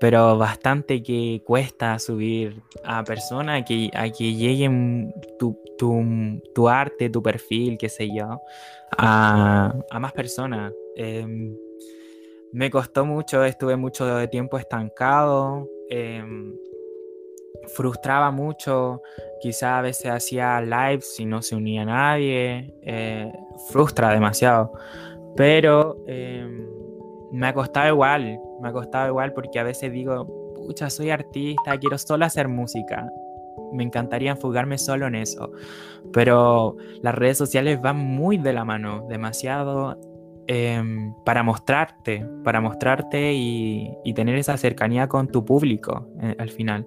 pero 0.00 0.36
bastante 0.36 1.02
que 1.02 1.42
cuesta 1.44 1.98
subir 1.98 2.62
a 2.84 3.02
personas, 3.04 3.62
a 3.62 3.64
que, 3.64 3.90
a 3.94 4.10
que 4.10 4.34
lleguen 4.34 5.14
tu, 5.38 5.58
tu, 5.78 6.68
arte, 6.68 7.10
tu 7.10 7.22
perfil, 7.22 7.78
qué 7.78 7.88
sé 7.88 8.08
yo, 8.14 8.40
a, 8.96 9.74
más 9.98 10.12
personas. 10.12 10.72
Em, 10.96 11.56
me 12.54 12.70
costó 12.70 13.04
mucho, 13.04 13.44
estuve 13.44 13.76
mucho 13.76 14.28
tiempo 14.28 14.58
estancado, 14.58 15.68
em, 15.90 16.56
frustraba 17.74 18.30
mucho, 18.30 19.02
quizá 19.40 19.78
a 19.78 19.82
veces 19.82 20.12
hacía 20.12 20.60
lives 20.60 21.18
y 21.18 21.26
no 21.26 21.42
se 21.42 21.56
unía 21.56 21.84
nadie, 21.84 22.72
eh, 22.82 23.32
frustra 23.70 24.10
demasiado, 24.10 24.72
pero 25.36 25.96
em, 26.06 26.64
me 27.32 27.48
ha 27.48 27.54
costado 27.54 27.88
igual, 27.88 28.38
me 28.60 28.68
ha 28.68 28.72
costado 28.72 29.08
igual 29.08 29.32
porque 29.32 29.58
a 29.58 29.64
veces 29.64 29.90
digo, 29.90 30.54
pucha, 30.54 30.90
soy 30.90 31.10
artista, 31.10 31.76
quiero 31.80 31.98
solo 31.98 32.24
hacer 32.24 32.46
música, 32.46 33.10
me 33.72 33.82
encantaría 33.82 34.30
enfocarme 34.30 34.78
solo 34.78 35.08
en 35.08 35.16
eso, 35.16 35.50
pero 36.12 36.76
las 37.02 37.16
redes 37.16 37.36
sociales 37.36 37.80
van 37.80 37.96
muy 37.96 38.38
de 38.38 38.52
la 38.52 38.64
mano, 38.64 39.06
demasiado 39.08 39.98
Em, 40.46 41.14
para 41.24 41.42
mostrarte, 41.42 42.26
para 42.44 42.60
mostrarte 42.60 43.32
y, 43.32 44.12
tener 44.14 44.36
esa 44.36 44.56
cercanía 44.58 45.08
con 45.08 45.26
tu 45.28 45.44
público 45.44 46.06
eh, 46.20 46.36
al 46.38 46.50
final. 46.50 46.86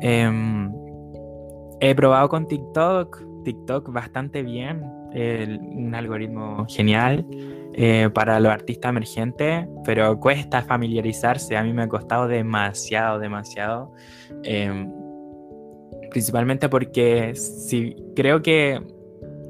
Em, 0.00 0.72
he 1.80 1.94
probado 1.94 2.28
con 2.28 2.48
TikTok, 2.48 3.22
TikTok 3.44 3.92
bastante 3.92 4.42
bien, 4.42 4.82
un 5.12 5.94
algoritmo 5.94 6.66
genial 6.68 7.26
eh, 7.74 8.08
para 8.14 8.40
los 8.40 8.50
artistas 8.50 8.90
emergentes, 8.90 9.66
pero 9.84 10.18
cuesta 10.18 10.62
familiarizarse, 10.62 11.56
a 11.56 11.62
mí 11.62 11.72
me 11.72 11.82
ha 11.82 11.88
costado 11.88 12.28
demasiado, 12.28 13.18
demasiado. 13.18 13.92
Em, 14.42 14.90
principalmente 16.10 16.68
porque 16.68 17.34
si 17.34 17.94
creo 18.16 18.42
que, 18.42 18.80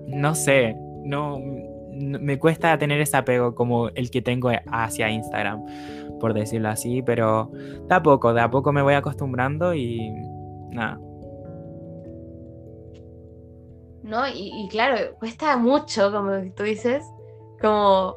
no 0.09 0.35
sé, 0.35 0.75
no, 1.05 1.39
me 2.01 2.39
cuesta 2.39 2.79
tener 2.79 3.01
ese 3.01 3.17
apego 3.17 3.55
como 3.55 3.89
el 3.91 4.11
que 4.11 4.23
tengo 4.23 4.51
hacia 4.73 5.11
Instagram, 5.11 5.65
por 6.19 6.35
decirlo 6.35 6.69
así, 6.69 7.03
pero 7.03 7.51
de 7.53 7.95
a 7.95 8.03
poco, 8.03 8.33
de 8.33 8.41
a 8.41 8.51
poco 8.51 8.73
me 8.73 8.83
voy 8.83 8.95
acostumbrando 8.95 9.75
y 9.75 10.11
nada. 10.71 10.99
No, 14.03 14.27
y, 14.27 14.67
claro, 14.71 15.15
cuesta 15.19 15.57
mucho, 15.57 16.11
como 16.11 16.53
tú 16.57 16.63
dices, 16.63 17.05
como 17.61 18.17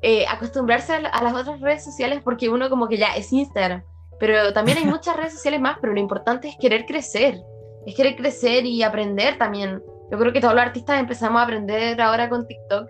eh, 0.00 0.24
acostumbrarse 0.26 0.94
a, 0.94 1.22
las 1.22 1.34
otras 1.34 1.60
redes 1.60 1.84
sociales 1.84 2.20
porque 2.22 2.48
uno 2.48 2.70
como 2.70 2.88
que 2.88 2.96
ya 2.96 3.16
es 3.16 3.32
Instagram, 3.32 3.82
pero 4.20 4.52
también 4.52 4.78
hay 4.78 4.84
muchas 4.86 5.16
redes 5.16 5.34
sociales 5.34 5.60
más, 5.60 5.78
pero 5.80 5.92
lo 5.92 6.00
importante 6.00 6.48
es 6.48 6.56
querer 6.56 6.86
crecer, 6.86 7.42
es 7.84 7.94
querer 7.94 8.16
crecer 8.16 8.64
y 8.64 8.82
aprender 8.82 9.36
también 9.38 9.82
yo 10.10 10.18
creo 10.18 10.32
que 10.32 10.40
todos 10.40 10.54
los 10.54 10.62
artistas 10.62 11.00
empezamos 11.00 11.40
a 11.40 11.44
aprender 11.44 12.00
ahora 12.00 12.28
con 12.28 12.46
TikTok 12.46 12.88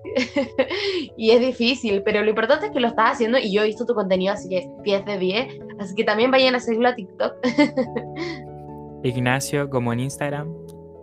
y 1.17 1.31
es 1.31 1.41
difícil, 1.41 2.03
pero 2.03 2.23
lo 2.23 2.31
importante 2.31 2.67
es 2.67 2.73
que 2.73 2.81
lo 2.81 2.89
estás 2.89 3.13
haciendo 3.13 3.39
y 3.39 3.53
yo 3.53 3.63
he 3.63 3.67
visto 3.67 3.85
tu 3.87 3.95
contenido, 3.95 4.33
así 4.33 4.49
que 4.49 4.71
10 4.85 5.05
de 5.05 5.19
10, 5.19 5.59
así 5.81 5.95
que 5.95 6.05
también 6.05 6.31
vayan 6.31 6.55
a 6.55 6.61
seguirlo 6.61 6.89
a 6.89 6.95
TikTok. 6.95 7.35
Ignacio, 9.03 9.69
como 9.69 9.93
en 9.93 10.01
Instagram, 10.01 10.55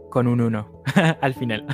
con 0.10 0.28
un 0.28 0.42
1 0.42 0.82
al 1.22 1.34
final. 1.34 1.66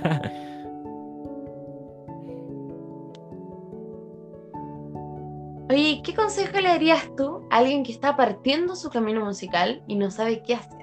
Oye, 5.70 6.02
¿qué 6.04 6.14
consejo 6.14 6.60
le 6.60 6.68
darías 6.68 7.10
tú 7.16 7.48
a 7.50 7.60
alguien 7.60 7.84
que 7.84 7.94
está 7.94 8.18
partiendo 8.18 8.76
su 8.76 8.90
camino 8.90 9.24
musical 9.24 9.82
y 9.88 9.96
no 9.96 10.12
sabe 10.12 10.42
qué 10.42 10.56
hacer? 10.56 10.82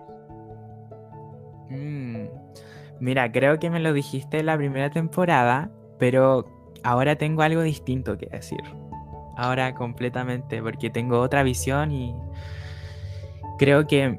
Mira, 3.00 3.30
creo 3.30 3.58
que 3.58 3.70
me 3.70 3.80
lo 3.80 3.92
dijiste 3.92 4.40
en 4.40 4.46
la 4.46 4.56
primera 4.56 4.90
temporada, 4.90 5.70
pero 5.98 6.44
ahora 6.82 7.16
tengo 7.16 7.42
algo 7.42 7.62
distinto 7.62 8.18
que 8.18 8.26
decir. 8.26 8.60
Ahora 9.36 9.74
completamente, 9.74 10.62
porque 10.62 10.90
tengo 10.90 11.20
otra 11.20 11.42
visión 11.42 11.92
y 11.92 12.14
creo 13.58 13.86
que 13.86 14.18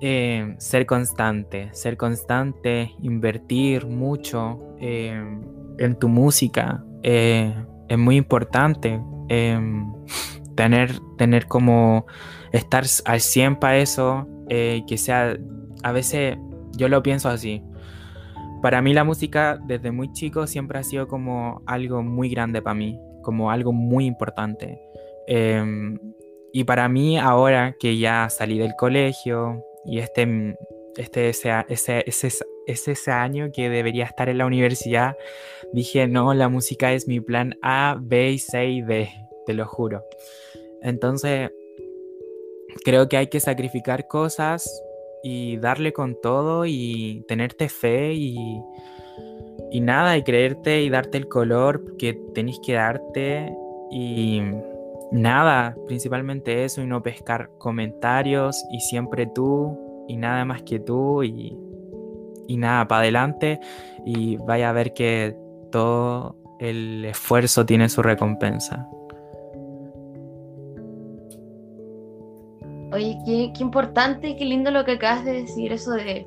eh, 0.00 0.54
ser 0.58 0.86
constante, 0.86 1.70
ser 1.72 1.96
constante, 1.96 2.94
invertir 3.02 3.86
mucho 3.86 4.76
eh, 4.80 5.20
en 5.78 5.98
tu 5.98 6.08
música 6.08 6.84
eh, 7.02 7.52
es 7.88 7.98
muy 7.98 8.16
importante. 8.16 9.00
tener, 10.54 10.98
tener 11.16 11.46
como 11.46 12.06
estar 12.52 12.84
al 13.04 13.20
100 13.20 13.56
para 13.56 13.76
eso, 13.76 14.26
que 14.48 14.96
sea, 14.96 15.36
a 15.82 15.92
veces 15.92 16.38
yo 16.76 16.88
lo 16.88 17.02
pienso 17.02 17.28
así, 17.28 17.62
para 18.62 18.82
mí 18.82 18.92
la 18.92 19.04
música 19.04 19.58
desde 19.66 19.90
muy 19.90 20.12
chico 20.12 20.46
siempre 20.46 20.78
ha 20.78 20.82
sido 20.82 21.06
como 21.06 21.62
algo 21.66 22.02
muy 22.02 22.28
grande 22.28 22.60
para 22.60 22.74
mí, 22.74 23.00
como 23.22 23.50
algo 23.50 23.72
muy 23.72 24.06
importante. 24.06 24.80
Em, 25.26 25.98
y 26.52 26.64
para 26.64 26.88
mí 26.88 27.18
ahora 27.18 27.76
que 27.78 27.98
ya 27.98 28.28
salí 28.30 28.58
del 28.58 28.74
colegio 28.74 29.62
y 29.84 29.98
este, 29.98 30.56
este 30.96 31.28
ese, 31.28 31.50
ese, 31.68 32.04
ese, 32.06 32.44
ese 32.66 33.10
año 33.10 33.50
que 33.52 33.68
debería 33.68 34.04
estar 34.04 34.28
en 34.28 34.38
la 34.38 34.46
universidad, 34.46 35.16
dije, 35.72 36.08
no, 36.08 36.34
la 36.34 36.48
música 36.48 36.92
es 36.92 37.06
mi 37.06 37.20
plan 37.20 37.58
A, 37.62 37.96
B, 38.00 38.38
C 38.38 38.66
y 38.66 38.82
D, 38.82 39.08
te 39.46 39.54
lo 39.54 39.66
juro. 39.66 40.02
Entonces, 40.82 41.50
creo 42.84 43.08
que 43.08 43.16
hay 43.16 43.26
que 43.28 43.40
sacrificar 43.40 44.06
cosas 44.08 44.82
y 45.22 45.56
darle 45.58 45.92
con 45.92 46.20
todo 46.20 46.64
y 46.66 47.24
tenerte 47.28 47.68
fe 47.68 48.12
y, 48.14 48.62
y 49.70 49.80
nada, 49.80 50.16
y 50.16 50.22
creerte 50.22 50.82
y 50.82 50.90
darte 50.90 51.18
el 51.18 51.28
color 51.28 51.96
que 51.96 52.14
tenéis 52.34 52.60
que 52.64 52.74
darte 52.74 53.54
y 53.90 54.42
nada, 55.10 55.76
principalmente 55.86 56.64
eso 56.64 56.82
y 56.82 56.86
no 56.86 57.02
pescar 57.02 57.50
comentarios 57.58 58.64
y 58.70 58.80
siempre 58.80 59.26
tú 59.26 60.04
y 60.08 60.16
nada 60.16 60.44
más 60.44 60.62
que 60.62 60.78
tú 60.78 61.22
y, 61.22 61.56
y 62.46 62.56
nada, 62.56 62.88
para 62.88 63.02
adelante 63.02 63.60
y 64.04 64.36
vaya 64.38 64.70
a 64.70 64.72
ver 64.72 64.94
que 64.94 65.36
todo 65.70 66.36
el 66.58 67.04
esfuerzo 67.04 67.64
tiene 67.64 67.88
su 67.88 68.02
recompensa. 68.02 68.88
Oye, 72.92 73.18
qué, 73.26 73.52
qué 73.56 73.62
importante 73.62 74.30
y 74.30 74.36
qué 74.36 74.44
lindo 74.44 74.70
lo 74.70 74.84
que 74.84 74.92
acabas 74.92 75.24
de 75.24 75.42
decir, 75.42 75.72
eso 75.72 75.92
de, 75.92 76.26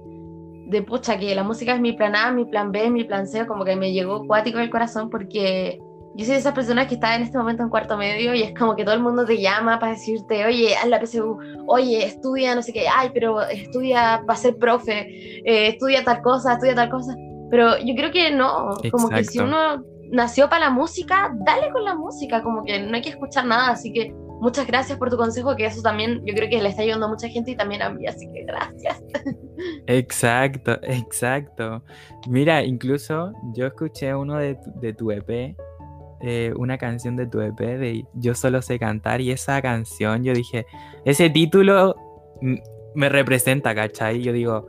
de 0.67 0.81
pucha, 0.83 1.17
que 1.17 1.33
la 1.35 1.43
música 1.43 1.73
es 1.73 1.81
mi 1.81 1.93
plan 1.93 2.15
A, 2.15 2.31
mi 2.31 2.45
plan 2.45 2.71
B, 2.71 2.89
mi 2.89 3.03
plan 3.03 3.27
C, 3.27 3.45
como 3.47 3.65
que 3.65 3.75
me 3.75 3.93
llegó 3.93 4.25
cuático 4.27 4.59
del 4.59 4.69
corazón 4.69 5.09
porque 5.09 5.79
yo 6.13 6.25
soy 6.25 6.33
de 6.33 6.39
esas 6.39 6.53
personas 6.53 6.87
que 6.87 6.95
está 6.95 7.15
en 7.15 7.23
este 7.23 7.37
momento 7.37 7.63
en 7.63 7.69
cuarto 7.69 7.97
medio 7.97 8.35
y 8.35 8.43
es 8.43 8.53
como 8.57 8.75
que 8.75 8.83
todo 8.83 8.95
el 8.95 9.01
mundo 9.01 9.25
te 9.25 9.41
llama 9.41 9.79
para 9.79 9.93
decirte, 9.93 10.45
oye, 10.45 10.75
haz 10.75 10.87
la 10.87 10.99
PSU, 10.99 11.37
oye, 11.67 12.05
estudia 12.05 12.53
no 12.53 12.61
sé 12.61 12.73
qué, 12.73 12.85
ay, 12.87 13.11
pero 13.13 13.41
estudia 13.41 14.21
para 14.27 14.37
ser 14.37 14.57
profe, 14.57 15.07
eh, 15.45 15.67
estudia 15.69 16.03
tal 16.03 16.21
cosa, 16.21 16.53
estudia 16.53 16.75
tal 16.75 16.89
cosa. 16.89 17.15
Pero 17.49 17.77
yo 17.79 17.95
creo 17.95 18.11
que 18.11 18.31
no, 18.31 18.69
como 18.91 19.09
que 19.09 19.23
si 19.23 19.39
uno 19.39 19.83
nació 20.11 20.49
para 20.49 20.65
la 20.65 20.71
música, 20.71 21.33
dale 21.45 21.69
con 21.71 21.83
la 21.85 21.95
música, 21.95 22.43
como 22.43 22.63
que 22.63 22.79
no 22.79 22.95
hay 22.95 23.01
que 23.01 23.09
escuchar 23.09 23.45
nada, 23.45 23.71
así 23.71 23.91
que 23.93 24.13
muchas 24.41 24.67
gracias 24.67 24.97
por 24.97 25.09
tu 25.09 25.17
consejo, 25.17 25.55
que 25.55 25.65
eso 25.65 25.81
también 25.81 26.21
yo 26.25 26.33
creo 26.33 26.49
que 26.49 26.61
le 26.61 26.69
está 26.69 26.81
ayudando 26.81 27.05
a 27.05 27.09
mucha 27.09 27.29
gente 27.29 27.51
y 27.51 27.55
también 27.55 27.81
a 27.81 27.89
mí, 27.89 28.05
así 28.07 28.27
que 28.33 28.43
gracias. 28.43 29.01
Exacto, 29.85 30.79
exacto. 30.81 31.83
Mira, 32.27 32.63
incluso 32.63 33.31
yo 33.53 33.67
escuché 33.67 34.15
uno 34.15 34.37
de 34.37 34.57
de 34.77 34.93
tu 34.93 35.11
EP, 35.11 35.55
eh, 36.21 36.51
una 36.57 36.79
canción 36.79 37.15
de 37.15 37.27
tu 37.27 37.41
EP 37.41 37.59
de 37.59 38.05
Yo 38.13 38.33
solo 38.33 38.63
sé 38.63 38.79
cantar 38.79 39.21
y 39.21 39.31
esa 39.31 39.61
canción 39.61 40.23
yo 40.23 40.33
dije, 40.33 40.65
ese 41.05 41.29
título 41.29 41.95
me 42.95 43.09
representa, 43.09 43.75
¿cachai? 43.75 44.21
Yo 44.21 44.33
digo, 44.33 44.67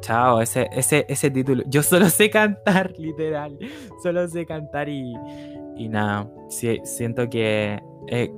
chao, 0.00 0.40
ese, 0.40 0.68
ese, 0.72 1.04
ese 1.08 1.30
título, 1.30 1.62
yo 1.66 1.82
solo 1.82 2.08
sé 2.08 2.30
cantar, 2.30 2.92
literal, 2.98 3.58
solo 4.02 4.26
sé 4.28 4.46
cantar 4.46 4.88
y, 4.88 5.12
y 5.76 5.88
nada, 5.88 6.30
siento 6.48 7.28
que... 7.28 7.78
Eh, 8.08 8.30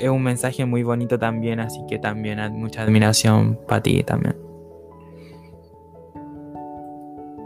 es 0.00 0.08
un 0.08 0.22
mensaje 0.22 0.64
muy 0.64 0.82
bonito 0.82 1.18
también, 1.18 1.60
así 1.60 1.80
que 1.88 1.98
también 1.98 2.38
mucha 2.52 2.82
admiración 2.82 3.58
para 3.66 3.82
ti 3.82 4.02
también. 4.02 4.36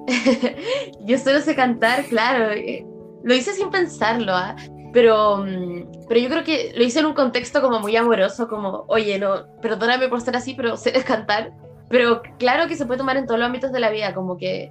yo 1.06 1.18
solo 1.18 1.40
sé 1.40 1.54
cantar, 1.54 2.04
claro. 2.04 2.52
Eh, 2.52 2.86
lo 3.22 3.34
hice 3.34 3.52
sin 3.52 3.70
pensarlo, 3.70 4.32
¿ah? 4.34 4.54
pero, 4.92 5.38
mm, 5.38 6.06
pero 6.08 6.20
yo 6.20 6.28
creo 6.28 6.44
que 6.44 6.72
lo 6.76 6.84
hice 6.84 7.00
en 7.00 7.06
un 7.06 7.14
contexto 7.14 7.60
como 7.60 7.80
muy 7.80 7.96
amoroso, 7.96 8.48
como, 8.48 8.84
oye, 8.88 9.18
no, 9.18 9.46
perdóname 9.60 10.08
por 10.08 10.20
ser 10.20 10.36
así, 10.36 10.54
pero 10.54 10.76
sé 10.76 10.92
cantar. 11.04 11.52
Pero 11.90 12.22
claro 12.38 12.66
que 12.66 12.76
se 12.76 12.86
puede 12.86 12.98
tomar 12.98 13.16
en 13.16 13.26
todos 13.26 13.38
los 13.38 13.46
ámbitos 13.46 13.72
de 13.72 13.80
la 13.80 13.90
vida, 13.90 14.14
como 14.14 14.36
que 14.36 14.70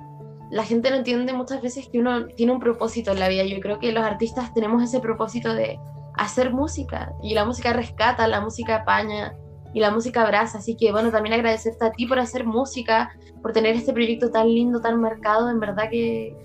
la 0.49 0.63
gente 0.63 0.89
no 0.89 0.97
entiende 0.97 1.33
muchas 1.33 1.61
veces 1.61 1.87
que 1.91 1.99
uno 1.99 2.27
tiene 2.27 2.51
un 2.51 2.59
propósito 2.59 3.11
en 3.11 3.19
la 3.19 3.27
vida. 3.27 3.43
Yo 3.43 3.59
creo 3.59 3.79
que 3.79 3.91
los 3.91 4.03
artistas 4.03 4.53
tenemos 4.53 4.81
ese 4.81 4.99
propósito 4.99 5.53
de 5.53 5.79
hacer 6.15 6.53
música 6.53 7.13
y 7.21 7.33
la 7.33 7.45
música 7.45 7.73
rescata, 7.73 8.27
la 8.27 8.41
música 8.41 8.77
apaña 8.77 9.35
y 9.73 9.79
la 9.79 9.91
música 9.91 10.21
abraza. 10.21 10.59
Así 10.59 10.75
que 10.75 10.91
bueno, 10.91 11.11
también 11.11 11.33
agradecerte 11.33 11.85
a 11.85 11.91
ti 11.91 12.05
por 12.05 12.19
hacer 12.19 12.45
música, 12.45 13.11
por 13.41 13.51
tener 13.51 13.75
este 13.75 13.93
proyecto 13.93 14.29
tan 14.29 14.47
lindo, 14.47 14.81
tan 14.81 15.01
marcado. 15.01 15.49
En 15.49 15.59
verdad 15.59 15.89
que 15.89 16.35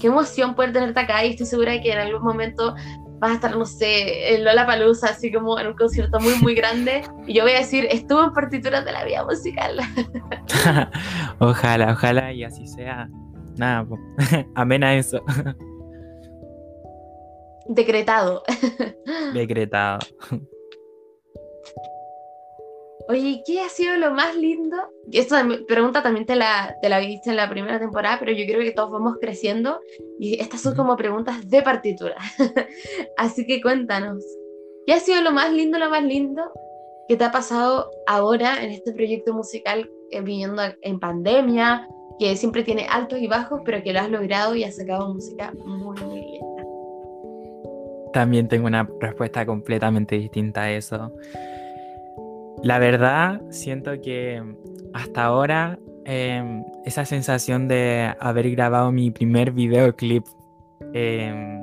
qué 0.00 0.06
emoción 0.06 0.54
poder 0.54 0.72
tenerte 0.72 1.00
acá 1.00 1.24
y 1.24 1.30
estoy 1.30 1.46
segura 1.46 1.72
de 1.72 1.80
que 1.80 1.92
en 1.92 1.98
algún 1.98 2.22
momento 2.22 2.74
vas 3.18 3.30
a 3.30 3.34
estar, 3.34 3.56
no 3.56 3.64
sé, 3.64 4.34
en 4.34 4.44
Lola 4.44 4.66
Palusa, 4.66 5.08
así 5.08 5.32
como 5.32 5.58
en 5.58 5.68
un 5.68 5.74
concierto 5.74 6.20
muy, 6.20 6.34
muy 6.36 6.54
grande. 6.54 7.02
Y 7.26 7.34
yo 7.34 7.42
voy 7.42 7.52
a 7.52 7.58
decir, 7.58 7.86
estuvo 7.90 8.22
en 8.22 8.32
partituras 8.32 8.84
de 8.84 8.92
la 8.92 9.04
vida 9.04 9.24
musical. 9.24 9.80
ojalá, 11.38 11.92
ojalá 11.92 12.32
y 12.32 12.44
así 12.44 12.66
sea. 12.66 13.08
Nada, 13.56 13.86
amén 14.54 14.84
a 14.84 14.94
eso. 14.94 15.22
Decretado. 17.68 18.42
Decretado. 19.34 19.98
Oye, 23.08 23.42
¿qué 23.46 23.60
ha 23.60 23.68
sido 23.68 23.96
lo 23.96 24.10
más 24.10 24.34
lindo? 24.34 24.76
Esta 25.12 25.46
pregunta 25.68 26.02
también 26.02 26.26
te 26.26 26.34
la, 26.34 26.76
te 26.82 26.88
la 26.88 26.98
viste 26.98 27.30
en 27.30 27.36
la 27.36 27.48
primera 27.48 27.78
temporada, 27.78 28.18
pero 28.18 28.32
yo 28.32 28.44
creo 28.46 28.60
que 28.60 28.72
todos 28.72 28.90
vamos 28.90 29.16
creciendo 29.20 29.80
y 30.18 30.40
estas 30.40 30.62
son 30.62 30.74
como 30.74 30.96
preguntas 30.96 31.48
de 31.48 31.62
partitura. 31.62 32.16
Así 33.16 33.46
que 33.46 33.62
cuéntanos, 33.62 34.24
¿qué 34.86 34.94
ha 34.94 34.98
sido 34.98 35.22
lo 35.22 35.30
más 35.30 35.52
lindo, 35.52 35.78
lo 35.78 35.88
más 35.88 36.02
lindo 36.02 36.50
que 37.08 37.16
te 37.16 37.22
ha 37.22 37.30
pasado 37.30 37.90
ahora 38.08 38.64
en 38.64 38.70
este 38.72 38.92
proyecto 38.92 39.32
musical 39.32 39.88
eh, 40.10 40.20
viviendo 40.20 40.62
en 40.82 40.98
pandemia, 40.98 41.88
que 42.18 42.34
siempre 42.34 42.64
tiene 42.64 42.86
altos 42.90 43.20
y 43.20 43.28
bajos, 43.28 43.60
pero 43.64 43.84
que 43.84 43.92
lo 43.92 44.00
has 44.00 44.10
logrado 44.10 44.56
y 44.56 44.64
has 44.64 44.76
sacado 44.76 45.14
música 45.14 45.52
muy, 45.64 45.96
muy 46.02 46.20
linda? 46.22 46.55
También 48.16 48.48
tengo 48.48 48.66
una 48.66 48.88
respuesta 48.98 49.44
completamente 49.44 50.16
distinta 50.16 50.62
a 50.62 50.72
eso. 50.72 51.12
La 52.62 52.78
verdad, 52.78 53.42
siento 53.50 54.00
que 54.00 54.42
hasta 54.94 55.24
ahora 55.24 55.78
em, 56.06 56.64
esa 56.86 57.04
sensación 57.04 57.68
de 57.68 58.14
haber 58.18 58.50
grabado 58.52 58.90
mi 58.90 59.10
primer 59.10 59.52
videoclip, 59.52 60.24
em, 60.94 61.60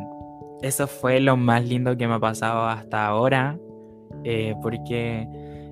eso 0.61 0.85
fue 0.85 1.19
lo 1.19 1.37
más 1.37 1.65
lindo 1.65 1.97
que 1.97 2.07
me 2.07 2.13
ha 2.13 2.19
pasado 2.19 2.67
hasta 2.67 3.07
ahora, 3.07 3.57
eh, 4.23 4.53
porque 4.61 5.27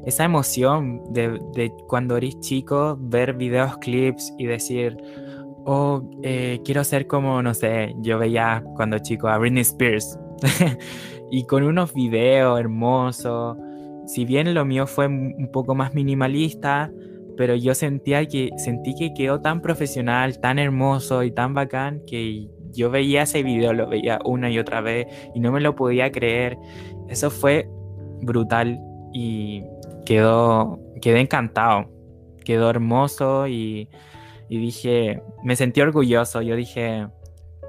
esa 0.08 0.24
emoción 0.24 1.14
de, 1.14 1.72
cuando 1.88 2.18
eres 2.18 2.40
chico, 2.40 2.98
ver 3.00 3.36
videos, 3.36 3.78
clips 3.78 4.34
y 4.40 4.48
decir, 4.48 4.98
oh, 5.64 6.02
eh, 6.24 6.60
quiero 6.66 6.84
ser 6.84 7.06
como, 7.06 7.44
no 7.44 7.54
sé, 7.54 7.94
yo 8.00 8.18
veía 8.18 8.64
cuando 8.76 8.98
chico 8.98 9.28
a 9.28 9.38
Britney 9.38 9.62
Spears 9.62 10.18
y 11.32 11.46
con 11.46 11.64
unos 11.64 11.94
videos 11.94 12.60
hermosos 12.60 13.58
si 14.06 14.26
bien 14.26 14.54
lo 14.54 14.66
mío 14.66 14.88
fue 14.88 15.08
un 15.08 15.50
poco 15.54 15.76
más 15.76 15.94
minimalista, 15.94 16.92
pero 17.38 17.56
yo 17.56 17.74
sentía 17.74 18.26
que 18.26 18.50
sentí 18.58 18.94
que 18.96 19.14
quedó 19.14 19.42
tan 19.42 19.62
profesional, 19.62 20.40
tan 20.40 20.60
hermoso 20.60 21.24
y 21.24 21.32
tan 21.32 21.54
bacán 21.54 22.02
que 22.06 22.50
yo 22.72 22.90
veía 22.90 23.24
ese 23.24 23.44
video, 23.44 23.74
lo 23.74 23.88
veía 23.88 24.20
una 24.26 24.50
y 24.50 24.60
otra 24.60 24.82
vez 24.82 25.08
y 25.34 25.40
no 25.40 25.52
me 25.52 25.62
lo 25.62 25.76
podía 25.76 26.12
creer. 26.12 26.58
Eso 27.08 27.30
fue 27.30 27.70
brutal 28.22 28.80
y 29.14 29.64
quedó 30.06 30.80
quedé 31.02 31.22
encantado. 31.22 31.90
Quedó 32.44 32.70
hermoso 32.70 33.48
y, 33.48 33.88
y 34.50 34.58
dije, 34.58 35.22
me 35.44 35.56
sentí 35.56 35.80
orgulloso. 35.80 36.42
Yo 36.42 36.56
dije, 36.56 37.08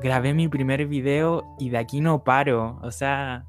grabé 0.00 0.35
mi 0.35 0.48
primer 0.48 0.87
video 0.87 1.44
y 1.59 1.70
de 1.70 1.78
aquí 1.78 2.00
no 2.00 2.24
paro. 2.24 2.78
O 2.83 2.90
sea, 2.90 3.44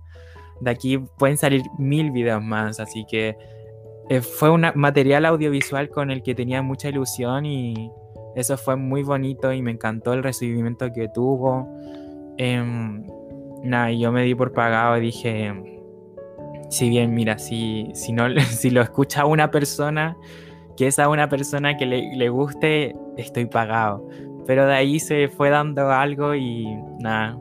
de 0.59 0.71
aquí 0.71 0.97
pueden 0.97 1.37
salir 1.37 1.63
mil 1.77 2.11
videos 2.11 2.43
más, 2.43 2.79
así 2.79 3.05
que 3.05 3.37
eh, 4.09 4.21
fue 4.21 4.49
un 4.49 4.65
material 4.75 5.25
audiovisual 5.25 5.89
con 5.89 6.11
el 6.11 6.23
que 6.23 6.35
tenía 6.35 6.61
mucha 6.61 6.89
ilusión 6.89 7.45
y 7.45 7.91
eso 8.35 8.57
fue 8.57 8.75
muy 8.75 9.03
bonito 9.03 9.53
y 9.53 9.61
me 9.61 9.71
encantó 9.71 10.13
el 10.13 10.23
recibimiento 10.23 10.91
que 10.91 11.07
tuvo. 11.07 11.67
Em, 12.37 13.05
nada, 13.63 13.91
yo 13.91 14.11
me 14.11 14.23
di 14.23 14.35
por 14.35 14.51
pagado 14.51 14.97
y 14.97 15.01
dije, 15.01 15.53
si 16.69 16.89
bien, 16.89 17.13
mira, 17.13 17.37
si, 17.37 17.91
si, 17.93 18.11
no, 18.11 18.27
si 18.39 18.69
lo 18.71 18.81
escucha 18.81 19.25
una 19.25 19.51
persona, 19.51 20.17
que 20.75 20.87
es 20.87 20.99
a 20.99 21.07
una 21.09 21.29
persona 21.29 21.77
que 21.77 21.85
le, 21.85 22.15
le 22.15 22.29
guste, 22.29 22.95
estoy 23.17 23.45
pagado. 23.45 24.07
Pero 24.45 24.65
de 24.65 24.73
ahí 24.73 24.99
se 24.99 25.29
fue 25.29 25.49
dando 25.49 25.89
algo 25.89 26.35
y 26.35 26.65
nada, 26.99 27.37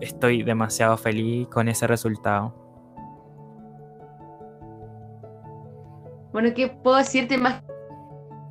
estoy 0.00 0.42
demasiado 0.42 0.96
feliz 0.96 1.48
con 1.48 1.68
ese 1.68 1.86
resultado. 1.86 2.54
Bueno, 6.32 6.50
¿qué 6.54 6.68
puedo 6.68 6.96
decirte 6.96 7.36
más 7.36 7.62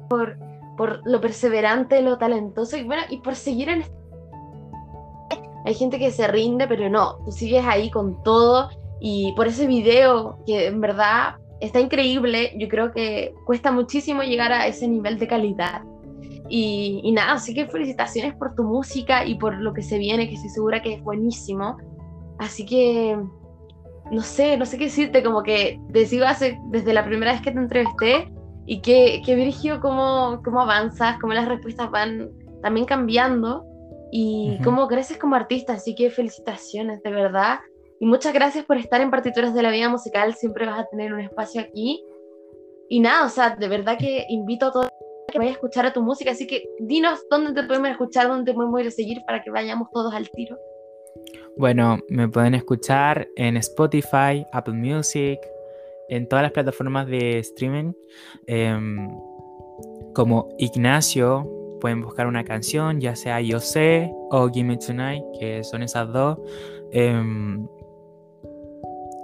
por, 0.10 0.38
por 0.78 1.02
lo 1.06 1.20
perseverante, 1.20 2.02
lo 2.02 2.18
talentoso 2.18 2.78
y 2.78 2.84
bueno, 2.84 3.04
y 3.10 3.18
por 3.18 3.36
seguir 3.36 3.70
en 3.70 3.82
este... 3.82 4.02
Hay 5.66 5.76
gente 5.76 6.00
que 6.00 6.12
se 6.12 6.28
rinde, 6.28 6.68
pero 6.68 6.90
no, 6.90 7.18
tú 7.24 7.32
sigues 7.32 7.64
ahí 7.66 7.90
con 7.92 8.22
todo. 8.24 8.70
Y 9.00 9.34
por 9.36 9.48
ese 9.48 9.68
video 9.68 10.40
que 10.46 10.68
en 10.68 10.82
verdad 10.82 11.36
está 11.60 11.80
increíble, 11.80 12.54
yo 12.58 12.68
creo 12.68 12.92
que 12.92 13.34
cuesta 13.46 13.72
muchísimo 13.72 14.24
llegar 14.24 14.52
a 14.52 14.68
ese 14.68 14.88
nivel 14.88 15.18
de 15.18 15.28
calidad 15.28 15.84
y, 16.54 17.12
nada, 17.14 17.34
así 17.34 17.54
que 17.54 17.68
felicitaciones 17.68 18.36
por 18.36 18.56
tu 18.56 18.64
música 18.64 19.26
y 19.26 19.36
por 19.36 19.58
lo 19.58 19.74
que 19.74 19.82
se 19.82 19.98
viene, 19.98 20.28
que 20.28 20.36
estoy 20.36 20.50
segura 20.50 20.82
que 20.82 20.96
es 20.96 21.02
buenísimo. 21.02 21.78
Así 22.40 22.66
que, 22.66 23.18
no 24.12 24.22
sé, 24.22 24.58
no 24.58 24.66
sé 24.66 24.78
qué 24.78 24.86
decirte, 24.86 25.24
como 25.24 25.44
que 25.44 25.80
te 25.94 26.06
sigo 26.06 26.26
hace, 26.26 26.60
desde 26.66 26.94
la 26.94 27.06
primera 27.06 27.32
vez 27.32 27.42
que 27.42 27.52
te 27.52 27.58
entrevisté 27.58 28.34
y 28.66 28.82
que, 28.82 29.22
que 29.26 29.36
Virgio, 29.36 29.80
cómo, 29.80 30.42
cómo 30.44 30.60
avanzas, 30.60 31.18
cómo 31.22 31.34
las 31.34 31.48
respuestas 31.48 31.90
van 31.90 32.30
también 32.62 32.86
cambiando 32.86 33.66
y 34.12 34.58
cómo 34.62 34.90
creces 34.90 35.18
como 35.18 35.36
artista. 35.36 35.74
Así 35.74 35.96
que 35.96 36.10
felicitaciones, 36.10 37.02
de 37.02 37.12
verdad. 37.12 37.60
Y 38.02 38.06
muchas 38.08 38.34
gracias 38.34 38.66
por 38.66 38.76
estar 38.76 39.00
en 39.00 39.10
Partituras 39.10 39.54
de 39.54 39.62
la 39.62 39.72
Vida 39.72 39.88
Musical. 39.88 40.36
Siempre 40.36 40.66
vas 40.66 40.82
a 40.82 40.88
tener 40.88 41.14
un 41.14 41.22
espacio 41.22 41.62
aquí. 41.62 42.04
Y 42.90 43.00
nada, 43.00 43.26
o 43.26 43.30
sea, 43.30 43.56
de 43.56 43.70
verdad 43.70 43.98
que 43.98 44.26
invito 44.28 44.66
a 44.66 44.72
todos 44.74 44.90
que 45.32 45.40
vaya 45.40 45.52
a 45.52 45.54
escuchar 45.54 45.86
a 45.86 45.94
tu 45.94 46.02
música, 46.02 46.32
así 46.32 46.46
que 46.46 46.64
dinos 46.80 47.20
dónde 47.30 47.60
te 47.60 47.68
podemos 47.68 47.90
escuchar, 47.90 48.28
dónde 48.28 48.52
te 48.52 48.56
podemos 48.56 48.80
ir 48.82 48.88
a 48.88 48.92
seguir 48.92 49.22
para 49.26 49.42
que 49.42 49.50
vayamos 49.50 49.90
todos 49.92 50.14
al 50.14 50.30
tiro. 50.30 50.58
Bueno, 51.58 52.00
me 52.10 52.30
pueden 52.30 52.56
escuchar 52.56 53.28
en 53.36 53.58
Spotify, 53.58 54.46
Apple 54.52 54.76
Music, 54.76 55.40
en 56.10 56.28
todas 56.28 56.44
las 56.44 56.52
plataformas 56.52 57.08
de 57.08 57.40
streaming. 57.40 57.94
Em, 58.48 59.10
como 60.14 60.50
Ignacio, 60.58 61.50
pueden 61.80 62.02
buscar 62.02 62.28
una 62.28 62.44
canción, 62.44 63.02
ya 63.02 63.16
sea 63.16 63.42
Yo 63.42 63.60
sé 63.60 64.12
o 64.30 64.50
Gimme 64.50 64.78
Tonight, 64.78 65.24
que 65.40 65.64
son 65.64 65.84
esas 65.84 66.12
dos. 66.14 66.38
Em, 66.92 67.68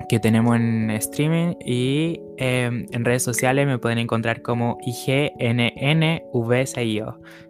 que 0.09 0.19
tenemos 0.19 0.55
en 0.55 0.89
streaming 0.91 1.55
y 1.65 2.21
em, 2.37 2.85
en 2.91 3.05
redes 3.05 3.23
sociales 3.23 3.65
me 3.67 3.77
pueden 3.77 3.97
encontrar 3.97 4.41
como 4.41 4.77
IGNNVSIO, 4.85 5.99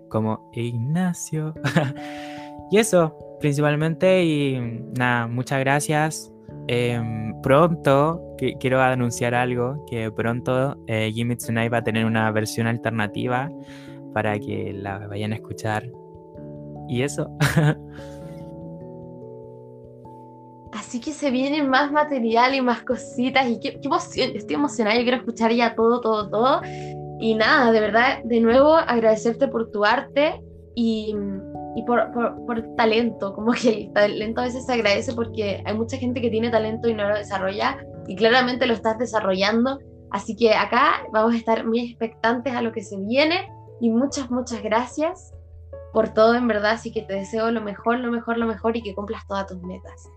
como 0.09 0.49
Ignacio. 0.53 1.53
y 2.71 2.77
eso, 2.77 3.15
principalmente, 3.39 4.23
y 4.23 4.59
nada, 4.97 5.27
muchas 5.27 5.59
gracias. 5.59 6.33
Em, 6.67 7.39
pronto, 7.41 8.21
quiero 8.59 8.81
anunciar 8.81 9.35
algo, 9.35 9.85
que 9.89 10.11
pronto 10.11 10.75
eh, 10.87 11.11
Gimme 11.13 11.35
Tonight 11.35 11.71
va 11.71 11.77
a 11.77 11.83
tener 11.83 12.05
una 12.05 12.31
versión 12.31 12.67
alternativa 12.67 13.49
para 14.13 14.39
que 14.39 14.73
la 14.73 15.07
vayan 15.07 15.31
a 15.33 15.35
escuchar. 15.35 15.89
Y 16.89 17.03
eso. 17.03 17.29
Así 20.77 21.01
que 21.01 21.11
se 21.11 21.31
viene 21.31 21.63
más 21.63 21.91
material 21.91 22.53
y 22.53 22.61
más 22.61 22.83
cositas 22.83 23.47
y 23.47 23.59
qué, 23.59 23.79
emoción, 23.81 24.29
estoy 24.35 24.57
emocionada, 24.57 24.95
yo 24.95 25.01
quiero 25.01 25.17
escuchar 25.17 25.51
ya 25.51 25.73
todo, 25.73 26.01
todo, 26.01 26.29
todo. 26.29 26.61
Y 27.19 27.33
nada, 27.33 27.71
de 27.71 27.79
verdad, 27.79 28.23
de 28.23 28.39
nuevo 28.41 28.75
agradecerte 28.75 29.47
por 29.47 29.71
tu 29.71 29.83
arte 29.83 30.39
y, 30.75 31.15
y 31.75 31.81
por, 31.83 32.11
por, 32.11 32.45
por, 32.45 32.75
talento, 32.75 33.33
como 33.33 33.53
que 33.53 33.69
el 33.69 33.93
talento 33.93 34.41
a 34.41 34.43
veces 34.43 34.67
se 34.67 34.73
agradece 34.73 35.13
porque 35.13 35.63
hay 35.65 35.73
mucha 35.73 35.97
gente 35.97 36.21
que 36.21 36.29
tiene 36.29 36.51
talento 36.51 36.87
y 36.87 36.93
no 36.93 37.09
lo 37.09 37.15
desarrolla 37.15 37.83
y 38.07 38.15
claramente 38.15 38.67
lo 38.67 38.75
estás 38.75 38.99
desarrollando. 38.99 39.79
Así 40.11 40.35
que 40.35 40.53
acá 40.53 41.07
vamos 41.11 41.33
a 41.33 41.37
estar 41.37 41.65
muy 41.65 41.79
expectantes 41.79 42.53
a 42.53 42.61
lo 42.61 42.71
que 42.71 42.83
se 42.83 42.97
viene 42.97 43.49
y 43.81 43.89
muchas, 43.89 44.29
muchas 44.29 44.61
gracias 44.61 45.33
por 45.91 46.09
todo 46.09 46.35
en 46.35 46.47
verdad, 46.47 46.73
así 46.73 46.91
que 46.91 47.01
te 47.01 47.15
deseo 47.15 47.49
lo 47.49 47.61
mejor, 47.61 47.97
lo 47.97 48.11
mejor, 48.11 48.37
lo 48.37 48.45
mejor 48.45 48.77
y 48.77 48.83
que 48.83 48.93
cumplas 48.93 49.25
todas 49.25 49.47
tus 49.47 49.59
metas. 49.63 50.07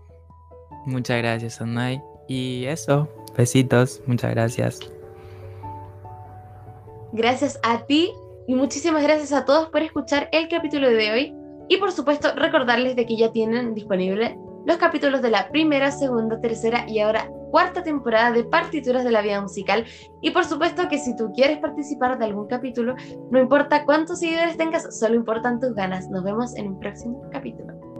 Muchas 0.85 1.17
gracias, 1.17 1.61
Anay. 1.61 2.01
Y 2.27 2.65
eso, 2.65 3.07
besitos, 3.37 4.01
muchas 4.05 4.31
gracias. 4.31 4.79
Gracias 7.13 7.59
a 7.63 7.85
ti 7.85 8.11
y 8.47 8.55
muchísimas 8.55 9.03
gracias 9.03 9.33
a 9.33 9.45
todos 9.45 9.69
por 9.69 9.81
escuchar 9.81 10.29
el 10.31 10.47
capítulo 10.47 10.89
de 10.89 11.11
hoy. 11.11 11.35
Y 11.67 11.77
por 11.77 11.91
supuesto, 11.91 12.33
recordarles 12.35 12.95
de 12.95 13.05
que 13.05 13.17
ya 13.17 13.31
tienen 13.31 13.73
disponible 13.73 14.37
los 14.65 14.77
capítulos 14.77 15.21
de 15.21 15.31
la 15.31 15.49
primera, 15.49 15.91
segunda, 15.91 16.39
tercera 16.39 16.85
y 16.87 16.99
ahora 16.99 17.29
cuarta 17.51 17.83
temporada 17.83 18.31
de 18.31 18.43
Partituras 18.43 19.03
de 19.03 19.11
la 19.11 19.21
Vida 19.21 19.41
Musical. 19.41 19.85
Y 20.21 20.31
por 20.31 20.45
supuesto 20.45 20.87
que 20.87 20.99
si 20.99 21.15
tú 21.15 21.31
quieres 21.33 21.59
participar 21.59 22.17
de 22.17 22.25
algún 22.25 22.47
capítulo, 22.47 22.95
no 23.29 23.39
importa 23.39 23.85
cuántos 23.85 24.19
seguidores 24.19 24.57
tengas, 24.57 24.97
solo 24.97 25.15
importan 25.15 25.59
tus 25.59 25.73
ganas. 25.73 26.09
Nos 26.09 26.23
vemos 26.23 26.55
en 26.55 26.67
un 26.67 26.79
próximo 26.79 27.27
capítulo. 27.31 27.90